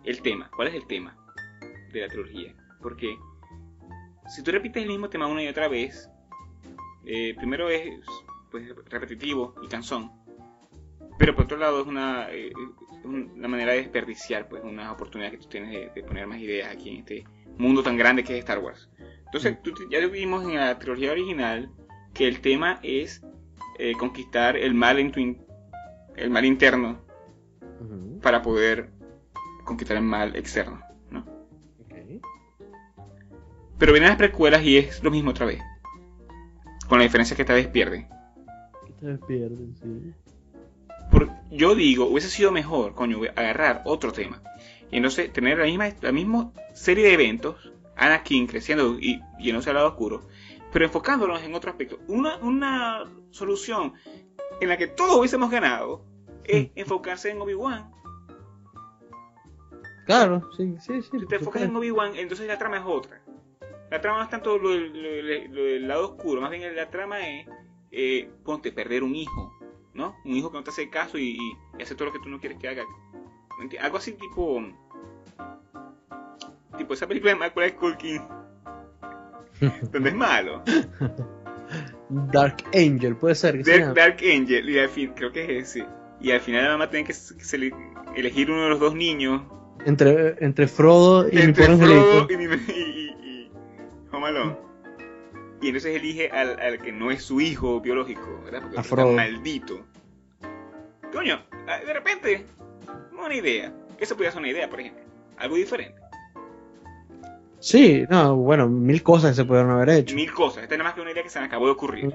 [0.04, 0.50] el tema.
[0.54, 1.16] ¿Cuál es el tema
[1.92, 2.54] de la trilogía?
[2.82, 3.16] Porque
[4.28, 6.08] si tú repites el mismo tema una y otra vez,
[7.06, 7.90] eh, primero es
[8.50, 10.10] pues, repetitivo y cansón.
[11.18, 12.52] Pero por otro lado es una, eh,
[13.04, 16.70] una manera de desperdiciar pues una oportunidad que tú tienes de, de poner más ideas
[16.72, 17.24] aquí en este
[17.56, 18.88] mundo tan grande que es Star Wars.
[19.26, 21.70] Entonces, tú te- ya vimos en la trilogía original
[22.14, 23.22] que el tema es
[23.78, 25.44] eh, conquistar el mal en tu in-
[26.16, 27.00] el mal interno
[28.22, 28.90] para poder
[29.64, 30.80] conquistar el mal externo.
[33.78, 35.60] Pero vienen las precuelas y es lo mismo otra vez.
[36.88, 38.08] Con la diferencia que esta vez pierden.
[38.88, 40.12] Ustedes pierden, sí.
[41.10, 44.42] Por- yo digo, hubiese sido mejor, coño, agarrar otro tema.
[44.90, 49.76] Y entonces tener la misma, la misma serie de eventos, Anakin creciendo y yéndose al
[49.76, 50.22] lado oscuro,
[50.72, 51.98] pero enfocándonos en otro aspecto.
[52.08, 53.92] Una, una solución
[54.60, 56.04] en la que todos hubiésemos ganado
[56.44, 57.90] es enfocarse en Obi-Wan.
[60.06, 61.18] Claro, sí, sí, sí.
[61.20, 63.20] Si te enfocas en Obi-Wan, entonces la trama es otra.
[63.90, 66.74] La trama no es tanto lo, del- lo del- lo del lado oscuro, más bien
[66.76, 67.46] la trama es,
[67.90, 69.52] eh, ponte, perder un hijo,
[69.94, 70.14] ¿no?
[70.24, 71.38] Un hijo que no te hace caso y,
[71.78, 72.84] y hace todo lo que tú no quieres que haga.
[73.80, 74.62] Algo así tipo...
[76.76, 78.22] Tipo esa película de Macaulay Culkin,
[79.92, 80.62] donde es malo.
[82.08, 83.94] Dark Angel, puede ser que Dark.
[83.94, 85.86] Dark Angel, y al fin, creo que es ese.
[86.20, 87.14] Y al final la mamá tiene que,
[88.16, 89.42] elegir uno de los dos niños
[89.84, 92.97] Entre, entre Frodo y mi entre pobre Frodo y, mi- y
[94.18, 94.56] Home Alone.
[95.60, 98.62] Y entonces elige al, al que no es su hijo biológico, ¿verdad?
[98.62, 99.80] Porque está maldito.
[101.12, 102.46] Coño, ah, de repente,
[103.12, 103.72] una idea.
[103.98, 105.04] Eso podría ser una idea, por ejemplo.
[105.36, 106.00] Algo diferente.
[107.60, 110.14] Sí, no, bueno, mil cosas se pudieron haber hecho.
[110.14, 110.62] Mil cosas.
[110.62, 112.14] Esta es nada más que una idea que se me acabó de ocurrir.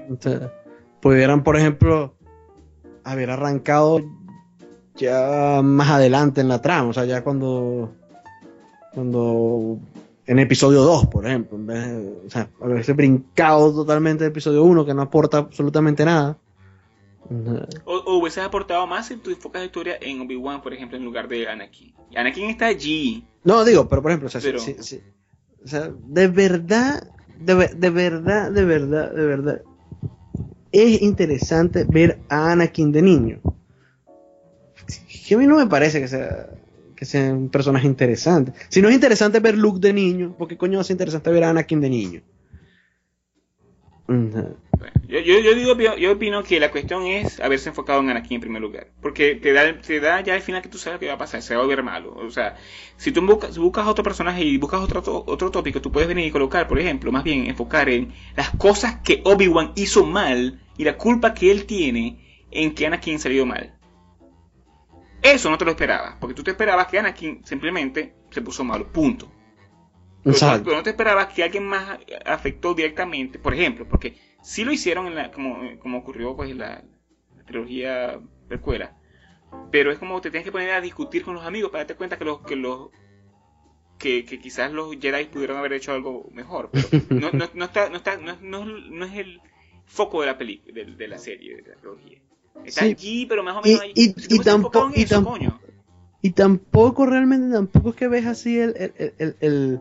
[1.00, 2.14] Pudieran, por ejemplo,
[3.04, 4.00] haber arrancado
[4.94, 7.92] ya más adelante en la trama, o sea, ya cuando
[8.94, 9.78] cuando
[10.26, 14.64] en episodio 2, por ejemplo, en vez de, o sea, haberse brincado totalmente de episodio
[14.64, 16.38] 1 que no aporta absolutamente nada.
[17.86, 21.04] O, o hubieses aportado más si tú enfocas la historia en Obi-Wan, por ejemplo, en
[21.04, 21.94] lugar de Anakin.
[22.10, 23.26] Y Anakin está allí.
[23.44, 25.00] No, digo, pero por ejemplo, o sea, Pero- si- si-
[25.64, 27.06] o sea, de verdad,
[27.38, 29.62] de, de verdad, de verdad, de verdad,
[30.72, 33.40] es interesante ver a Anakin de niño.
[35.26, 36.50] Que a mí no me parece que sea,
[36.94, 38.52] que sea un personaje interesante.
[38.68, 41.50] Si no es interesante ver Luke de niño, ¿por qué coño ser interesante ver a
[41.50, 42.22] Anakin de niño?
[44.06, 44.56] Ujú.
[44.78, 48.34] Bueno, yo, yo, yo digo, yo, opino que la cuestión es haberse enfocado en Anakin
[48.34, 48.88] en primer lugar.
[49.00, 51.40] Porque te da, te da ya al final que tú sabes que va a pasar,
[51.42, 52.14] se va a volver malo.
[52.14, 52.56] O sea,
[52.96, 56.30] si tú buscas, buscas otro personaje y buscas otro, otro tópico, tú puedes venir y
[56.30, 60.96] colocar, por ejemplo, más bien enfocar en las cosas que Obi-Wan hizo mal y la
[60.96, 63.74] culpa que él tiene en que Anakin salió mal.
[65.24, 68.92] Eso no te lo esperabas, porque tú te esperabas que Anakin simplemente se puso malo,
[68.92, 69.32] punto.
[70.22, 70.64] Pero, Exacto.
[70.64, 75.06] pero no te esperabas que alguien más afectó directamente, por ejemplo, porque sí lo hicieron
[75.06, 76.84] en la, como, como ocurrió pues en la,
[77.36, 78.98] la trilogía precuela,
[79.72, 82.18] pero es como te tienes que poner a discutir con los amigos para darte cuenta
[82.18, 82.90] que los que los
[83.98, 87.88] que, que quizás los Jedi pudieron haber hecho algo mejor, pero no, no, no está,
[87.88, 89.40] no, está, no, no es el
[89.86, 92.18] foco de la película, de, de la serie, de la trilogía.
[92.64, 92.86] Está Sí.
[92.92, 93.92] allí, pero más o Y- menos ahí.
[93.94, 95.60] y- te y hubieses enfocado tampo- en y eso, tam- coño.
[96.22, 98.74] Y tampoco, realmente, tampoco es que ves así el,
[99.18, 99.80] el, el,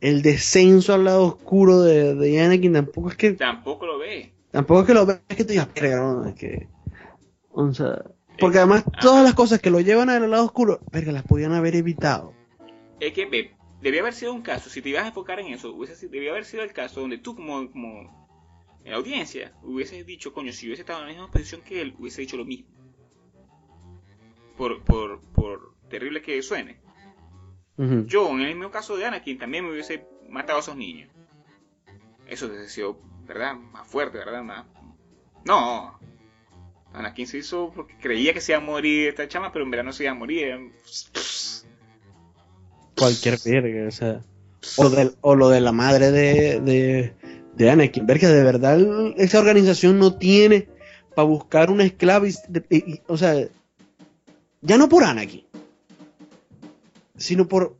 [0.00, 4.28] el, descenso al lado oscuro de, de Anakin, tampoco es que Tampoco lo ves.
[4.50, 6.68] Tampoco es que lo veas que tú digas, "Verga, no, es que.
[7.52, 8.02] O sea.
[8.38, 11.76] Porque además, todas las cosas que lo llevan al lado oscuro, verga, las podían haber
[11.76, 12.32] evitado.
[12.98, 15.72] Es que ve, debía haber sido un caso, si te ibas a enfocar en eso,
[15.74, 18.19] hubiese, debía haber sido el caso donde tú como, como
[18.84, 21.94] en la audiencia hubieses dicho, coño, si hubiese estado en la misma posición que él,
[21.98, 22.68] hubiese dicho lo mismo.
[24.56, 26.80] Por, por, por terrible que suene.
[28.06, 31.10] Yo, en el mismo caso de Anakin, también me hubiese matado a esos niños.
[32.26, 33.54] Eso hubiese sido, ¿verdad?
[33.54, 34.42] Más fuerte, ¿verdad?
[34.42, 34.66] Más...
[35.46, 35.98] No.
[36.92, 39.84] Anakin se hizo porque creía que se iba a morir esta chama, pero en verdad
[39.84, 40.72] no se iba a morir.
[42.98, 44.20] Cualquier verga, o sea.
[44.76, 47.14] O, del- o lo de la madre de, de,
[47.54, 48.06] de Anakin.
[48.06, 48.78] Verga, de verdad,
[49.16, 50.68] esa organización no tiene
[51.14, 51.70] para buscar
[52.28, 52.34] y-
[52.70, 53.34] y- y- o sea,
[54.62, 55.44] ya no por Anakin,
[57.16, 57.76] sino por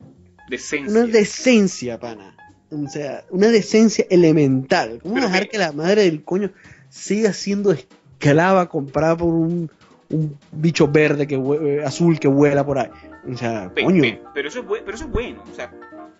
[0.49, 0.91] Decencia.
[0.91, 2.35] una decencia, pana.
[2.71, 4.99] O sea, una decencia elemental.
[5.01, 6.51] ¿Cómo Pero dejar que- que la madre del coño
[6.89, 9.69] siga siendo esclava comprada por un,
[10.09, 12.89] un bicho verde que eh, azul que vuela por ahí?
[13.31, 14.01] O sea, Pe- coño.
[14.01, 15.43] pe- pero, eso es pero eso es bueno.
[15.51, 15.71] O sea,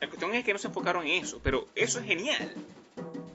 [0.01, 1.39] la cuestión es que no se enfocaron en eso.
[1.43, 2.51] Pero eso es genial.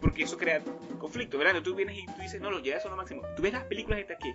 [0.01, 0.63] Porque eso crea
[0.99, 1.61] conflicto, ¿verdad?
[1.63, 3.23] Tú vienes y tú dices, no, los Jedi son lo máximo.
[3.37, 4.35] Tú ves las películas estas que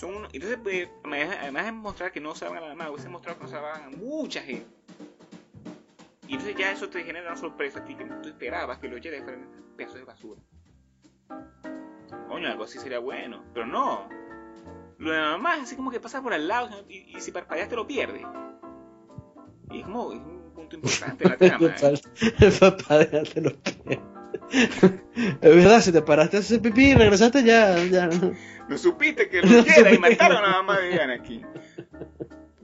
[0.00, 3.08] son uno- Entonces, pues, además de mostrar que no se van a la mano, hubiese
[3.08, 4.66] mostrado que no se van a mucha gente.
[6.28, 9.00] Y entonces ya eso te genera una sorpresa a ti que tú esperabas que los
[9.00, 10.40] Jedi fueran pedazos de basura.
[12.28, 13.42] Coño, algo así sería bueno.
[13.52, 14.08] Pero no.
[14.98, 17.86] Lo demás así como que pasa por al lado y, y si parpadeas te lo
[17.86, 18.24] pierdes.
[19.70, 20.20] Y es como es
[20.52, 21.74] punto importante de la trama.
[22.40, 22.52] ¿eh?
[22.60, 23.98] Papadéate los pies.
[25.40, 28.08] Es verdad, si te paraste a hacer pipí y regresaste ya, ya.
[28.68, 29.98] No supiste que No Jedi supe.
[29.98, 31.46] mataron a la mamá de Anakin.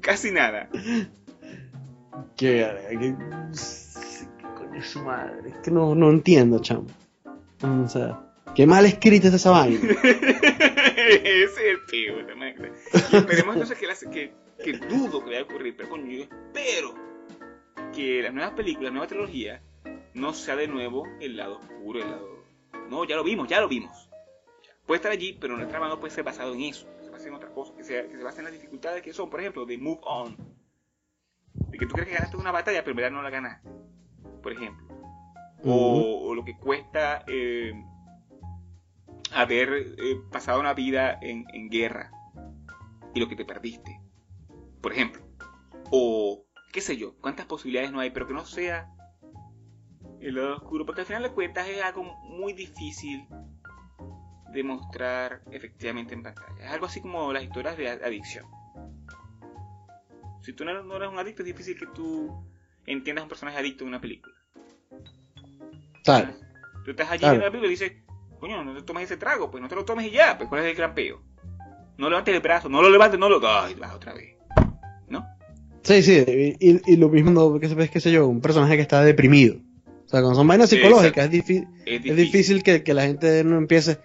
[0.01, 0.69] Casi nada.
[2.37, 3.15] ¿Qué, qué
[4.57, 5.51] coño es su madre?
[5.51, 6.87] Es que no, no entiendo, chamo.
[7.63, 8.21] O sea,
[8.55, 9.79] qué mal escrita está esa vaina.
[10.97, 11.79] Ese es el.
[11.93, 14.33] Y esperemos entonces que, las- que,
[14.63, 16.95] que dudo que vaya a ocurrir, pero coño, yo espero
[17.99, 19.61] que las nuevas películas, la nueva trilogía,
[20.15, 22.45] no sea de nuevo el lado oscuro, el lado...
[22.89, 24.09] No, ya lo vimos, ya lo vimos.
[24.87, 26.87] Puede estar allí, pero nuestra trama no puede ser basado en eso.
[26.97, 29.13] Que se base en otra cosa, que, sea, que se base en las dificultades que
[29.13, 30.37] son, por ejemplo, de move on.
[31.55, 33.69] De que tú crees que ganaste una batalla, pero en verdad no la ganaste.
[34.45, 34.87] Por ejemplo.
[35.65, 37.73] o, o lo que cuesta eh,
[39.35, 42.13] haber eh, pasado una vida en, en guerra
[43.13, 44.01] y lo que te perdiste,
[44.81, 45.21] por ejemplo.
[45.91, 48.91] O qué sé yo, cuántas posibilidades no hay, pero que no sea
[50.21, 53.27] el lado oscuro, porque al final de cuentas es algo muy difícil
[54.53, 56.65] de mostrar efectivamente en pantalla.
[56.65, 58.47] Es algo así como las historias de adicción.
[60.43, 62.43] Si tú no eres un adicto, es difícil que tú
[62.87, 64.35] entiendas a un personaje adicto en una película.
[66.05, 66.33] Claro.
[66.85, 67.93] Tú estás allí viendo la película y dices,
[68.41, 70.63] coño, no te tomes ese trago, pues no te lo tomes y ya, pues cuál
[70.63, 71.23] es el gran peo.
[71.99, 73.47] No levantes el brazo, no lo levantes, no lo.
[73.47, 74.38] Ay, vas otra vez.
[75.83, 76.25] Sí, sí,
[76.61, 79.57] y, y- lo mismo, que sabes, qué sé yo, un personaje que está deprimido.
[80.07, 81.67] O sea, cuando son vainas Sí, psicológicas, es, Es
[82.05, 83.99] es difícil que, que la gente no empiece.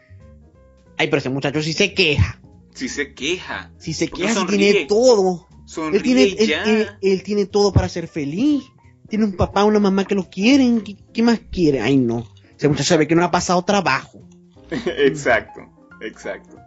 [0.97, 2.39] Ay, pero ese muchacho sí se queja.
[2.73, 5.47] Si se queja, Si se Porque queja, tiene todo.
[5.65, 8.63] sonríe Él tiene, él, él- él tiene todo para ser feliz.
[9.09, 10.81] Tiene un papá, una mamá que lo quieren.
[10.81, 11.81] ¿Qué, qué más quiere?
[11.81, 12.25] Ay, no.
[12.57, 14.21] Ese muchacho sabe que no ha pasado trabajo.
[14.97, 15.61] exacto,
[16.01, 16.57] exacto.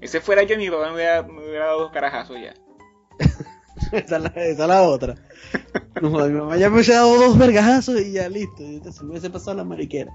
[0.00, 2.54] Ese fuera yo, mi papá me hubiera, me hubiera dado dos carajazos ya.
[3.92, 5.14] Esa, es la, esa es la otra.
[6.00, 8.62] No, mi mamá ya me hubiese dado dos vergazos y ya listo.
[8.62, 10.12] y Se me hubiese pasado la mariquera.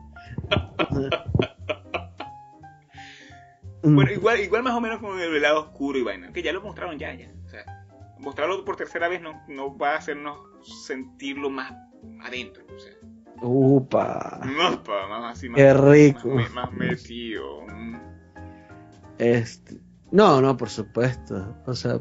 [3.83, 3.95] Mm.
[3.95, 6.31] Bueno, igual, igual más o menos como el lado oscuro y vaina.
[6.33, 7.31] Que ya lo mostraron ya, ya.
[7.45, 7.63] O sea,
[8.19, 10.39] mostrarlo por tercera vez no, no va a hacernos
[10.85, 11.73] sentirlo más
[12.23, 12.63] adentro.
[12.75, 12.93] O sea,
[13.41, 14.41] Upa.
[14.45, 16.29] no, pa, más así, más, Qué rico.
[16.29, 17.61] más, más metido.
[17.67, 17.95] Mm.
[19.19, 19.77] Este,
[20.11, 21.55] no, no, por supuesto.
[21.65, 21.99] O sea,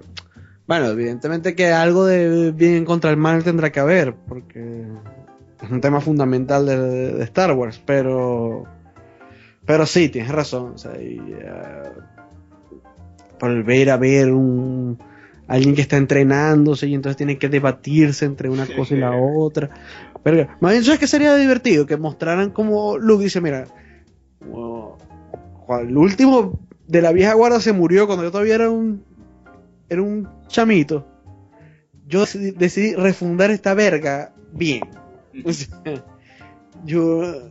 [0.66, 4.84] bueno, evidentemente que algo de bien contra el mal tendrá que haber, porque
[5.62, 8.64] es un tema fundamental de, de Star Wars, pero,
[9.64, 10.72] pero sí, tienes razón.
[10.74, 11.90] O sea, y, eh,
[13.38, 14.98] por el ver a ver un
[15.48, 19.70] alguien que está entrenándose y entonces tiene que debatirse entre una cosa y la otra.
[20.22, 21.86] Pero, más bien, ¿sabes qué sería divertido?
[21.86, 23.66] Que mostraran como Luke dice, mira,
[24.40, 26.58] Juan, el último
[26.88, 29.04] de la vieja guardia se murió cuando yo todavía era un
[29.88, 31.06] era un chamito.
[32.06, 34.82] Yo decidí, decidí refundar esta verga bien.
[35.44, 35.68] O sea,
[36.84, 37.50] yo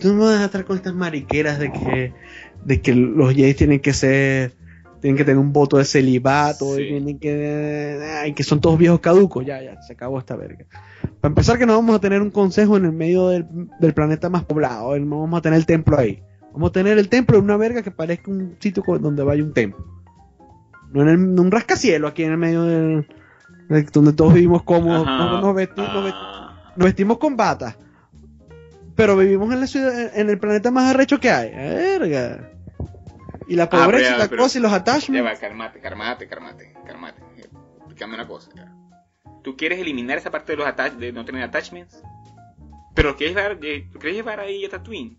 [0.00, 2.12] tú no me vas a estar con estas mariqueras de que
[2.64, 4.52] de que los Jays tienen que ser
[5.00, 6.82] tienen que tener un voto de celibato Sí.
[6.82, 10.64] y tienen que ay, que son todos viejos caducos ya ya se acabó esta verga
[11.20, 13.46] para empezar que no vamos a tener un consejo en el medio del,
[13.78, 17.10] del planeta más poblado no vamos a tener el templo ahí vamos a tener el
[17.10, 19.84] templo en una verga que parezca un sitio donde vaya un templo
[20.94, 23.06] no en, el- en un rascacielos aquí en el medio del
[23.68, 25.16] de- donde todos vivimos cómodos Ajá.
[25.32, 26.72] nos, nos vesti- nos vesti- Ah.
[26.76, 27.76] nos vestimos con batas.
[28.96, 31.50] Pero vivimos en la ciudad, en el planeta más arrecho que hay.
[31.50, 32.50] Verga.
[33.48, 35.26] Y la pero pobreza ya, y la pero- cosa y los Ya attachments.
[35.30, 37.22] va, calmate, calmate, calmate, calmate.
[37.78, 38.50] Explícame una cosa.
[38.54, 38.72] ya.
[39.42, 42.00] ¿Tú quieres eliminar esa parte de los attach de no tener attachments?
[42.94, 45.18] ¿Pero quieres llevar, eh, ¿tú quieres llevar ahí a Tatooine?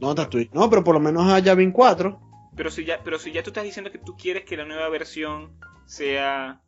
[0.00, 0.50] No, Tatooine.
[0.52, 2.20] No, pero por lo menos a Yavin 4.
[2.56, 4.88] Pero si ya, pero si ya tú estás diciendo que tú quieres que la nueva
[4.88, 5.52] versión
[5.86, 6.62] sea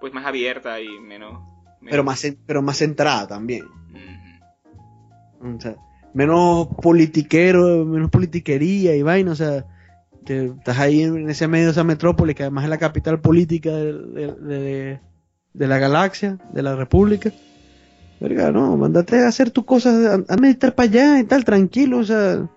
[0.00, 1.32] pues más abierta y menos,
[1.80, 3.64] menos- Pero más, pero más centrada también.
[5.40, 5.74] O sea,
[6.14, 9.32] menos politiquero, menos politiquería y vaina.
[9.32, 9.64] O sea,
[10.24, 13.70] que estás ahí en ese medio de esa metrópoli, que además es la capital política
[13.70, 15.00] de, de- de-
[15.52, 17.30] de la galaxia, de la república.
[18.20, 22.04] verga, no, mandate a hacer tus cosas, a, meditar para allá y tal, tranquilo, o
[22.04, 22.48] sea,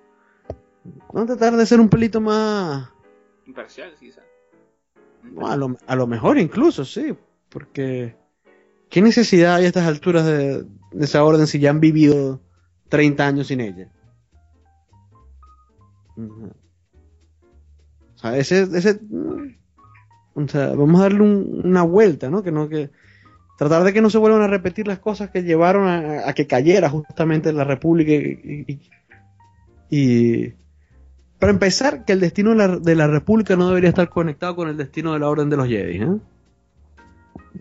[1.13, 2.89] no tratar de ser un pelito más...
[3.45, 4.21] Imparcial, quizá.
[5.23, 7.15] No, a, lo, a lo mejor incluso, sí,
[7.49, 8.15] porque
[8.89, 12.41] ¿qué necesidad hay a estas alturas de, de esa orden si ya han vivido
[12.89, 13.89] 30 años sin ella?
[18.15, 18.99] O sea, ese, ese,
[20.33, 22.43] o sea, vamos a darle una vuelta, ¿no?
[22.43, 22.91] Que no que
[23.57, 26.89] tratar de que no se vuelvan a repetir las cosas que llevaron a, que cayera
[26.89, 28.11] justamente la República
[29.89, 30.53] y,
[31.39, 34.69] para empezar que el destino de la, de la, República no debería estar conectado con
[34.69, 36.17] el destino de la Orden de los Jedi, ¿eh?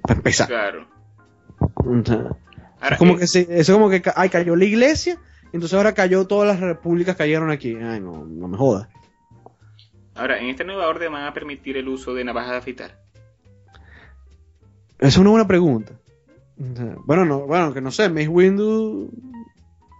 [0.03, 0.49] Para empezar.
[0.49, 0.87] Claro.
[2.91, 5.19] es como que sí, eso como que ay, cayó la iglesia,
[5.53, 7.77] entonces ahora cayó todas las repúblicas cayeron aquí.
[7.77, 8.89] Ay, no, no me jodas.
[10.15, 13.05] Ahora, en esta nueva orden van a permitir el uso de navajas de afeitar.
[14.99, 15.93] Esa es una buena pregunta.
[16.57, 19.11] Bueno, no, bueno, que no sé, Mace Windu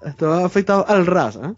[0.05, 1.55] estaba afectado al ras, ¿eh?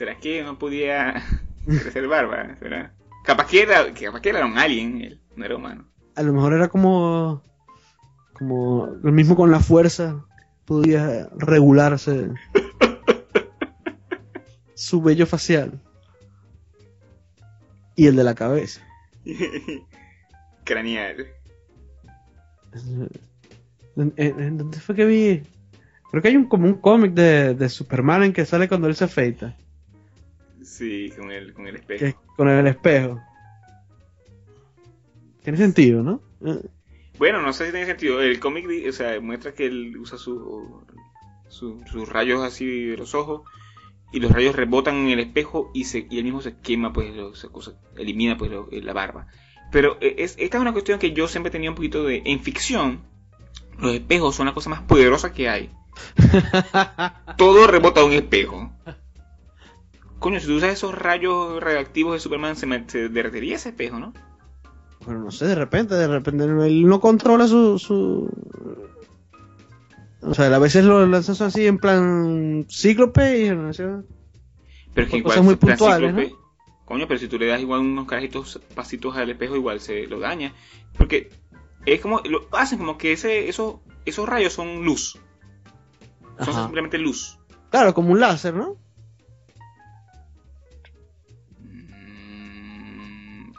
[0.00, 1.22] ¿Será que no podía
[1.66, 2.56] crecer barba?
[2.58, 2.94] ¿Será?
[3.22, 5.84] Capaz que era, capaz que era un alien, él, no era humano.
[6.16, 7.42] A lo mejor era como
[8.32, 10.24] como lo mismo con la fuerza,
[10.64, 12.30] podía regularse
[14.74, 15.78] su vello facial
[17.94, 18.80] y el de la cabeza.
[20.64, 21.26] Craneal.
[24.16, 25.42] ¿En, dónde fue que vi?
[26.10, 28.96] Creo que hay un, como un cómic de, de Superman en que sale cuando él
[28.96, 29.58] se afeita.
[30.62, 32.20] Sí, con el, con el espejo.
[32.36, 33.20] con el espejo.
[35.42, 36.20] Tiene sentido, ¿no?
[37.18, 38.20] Bueno, no sé si tiene sentido.
[38.20, 40.84] El cómic o sea, muestra que él usa su,
[41.48, 43.42] sus rayos así de los ojos
[44.12, 47.12] y los rayos rebotan en el espejo y, se, y él mismo se quema, pues,
[47.34, 47.48] se,
[47.96, 49.28] elimina pues la barba.
[49.70, 52.22] Pero eh, es, esta es una cuestión que yo siempre tenía un poquito de...
[52.24, 53.02] En ficción,
[53.78, 55.70] los espejos son la cosa más poderosa que hay.
[57.36, 58.72] Todo rebota a un espejo.
[60.20, 64.12] Coño, si tú usas esos rayos radioactivos de Superman, se, se derretería ese espejo, ¿no?
[65.06, 67.78] Bueno, no sé, de repente, de repente él no controla su...
[67.78, 68.30] su...
[70.20, 73.50] O sea, a veces lo lanzas así en plan cíclope y...
[73.50, 73.70] ¿no?
[73.72, 76.22] Pero es que igual, muy puntuales, ¿no?
[76.84, 80.20] Coño, pero si tú le das igual unos carajitos pasitos al espejo, igual se lo
[80.20, 80.52] daña.
[80.98, 81.30] Porque
[81.86, 85.18] es como, lo hacen como que ese, esos, esos rayos son luz.
[86.44, 87.38] Son simplemente luz.
[87.70, 88.76] Claro, como un láser, ¿no?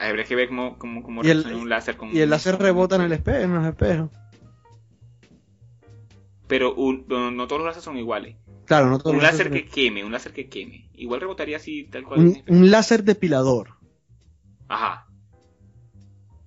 [0.10, 3.12] Habría que ver cómo, cómo, cómo un láser con Y el láser rebota en el
[3.12, 4.10] espejo, en los espejos.
[6.48, 8.36] Pero no todos los láseres son iguales.
[8.66, 10.90] Claro, no Un láser que queme, un láser que queme.
[10.94, 12.42] Igual rebotaría así, tal cual.
[12.48, 13.76] Un, láser depilador.
[14.68, 15.08] Ajá.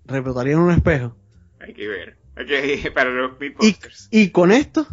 [0.06, 1.16] Rebotaría en un espejo.
[1.60, 2.18] Hay que ver.
[2.36, 3.76] Hay que para los y,
[4.10, 4.86] y con esto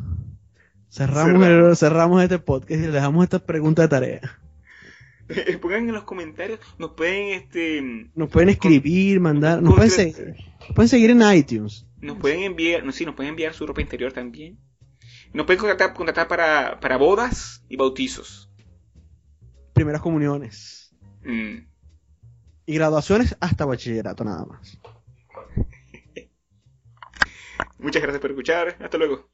[0.90, 4.41] cerramos, cerramos este podcast y le dejamos esta pregunta de tarea.
[5.62, 10.36] Pongan en los comentarios, nos pueden este nos pueden escribir, mandar, nos pueden, seguir,
[10.76, 11.86] pueden seguir en iTunes.
[12.00, 14.58] Nos pueden enviar, no, sí, nos pueden enviar su ropa interior también.
[15.34, 15.60] Nos pueden
[15.94, 18.50] contratar, para, para bodas y bautizos.
[19.74, 20.94] Primeras comuniones.
[21.24, 21.68] Mm.
[22.66, 24.80] Y graduaciones hasta bachillerato nada más.
[27.80, 28.78] Muchas gracias por escuchar.
[28.80, 29.31] Hasta luego.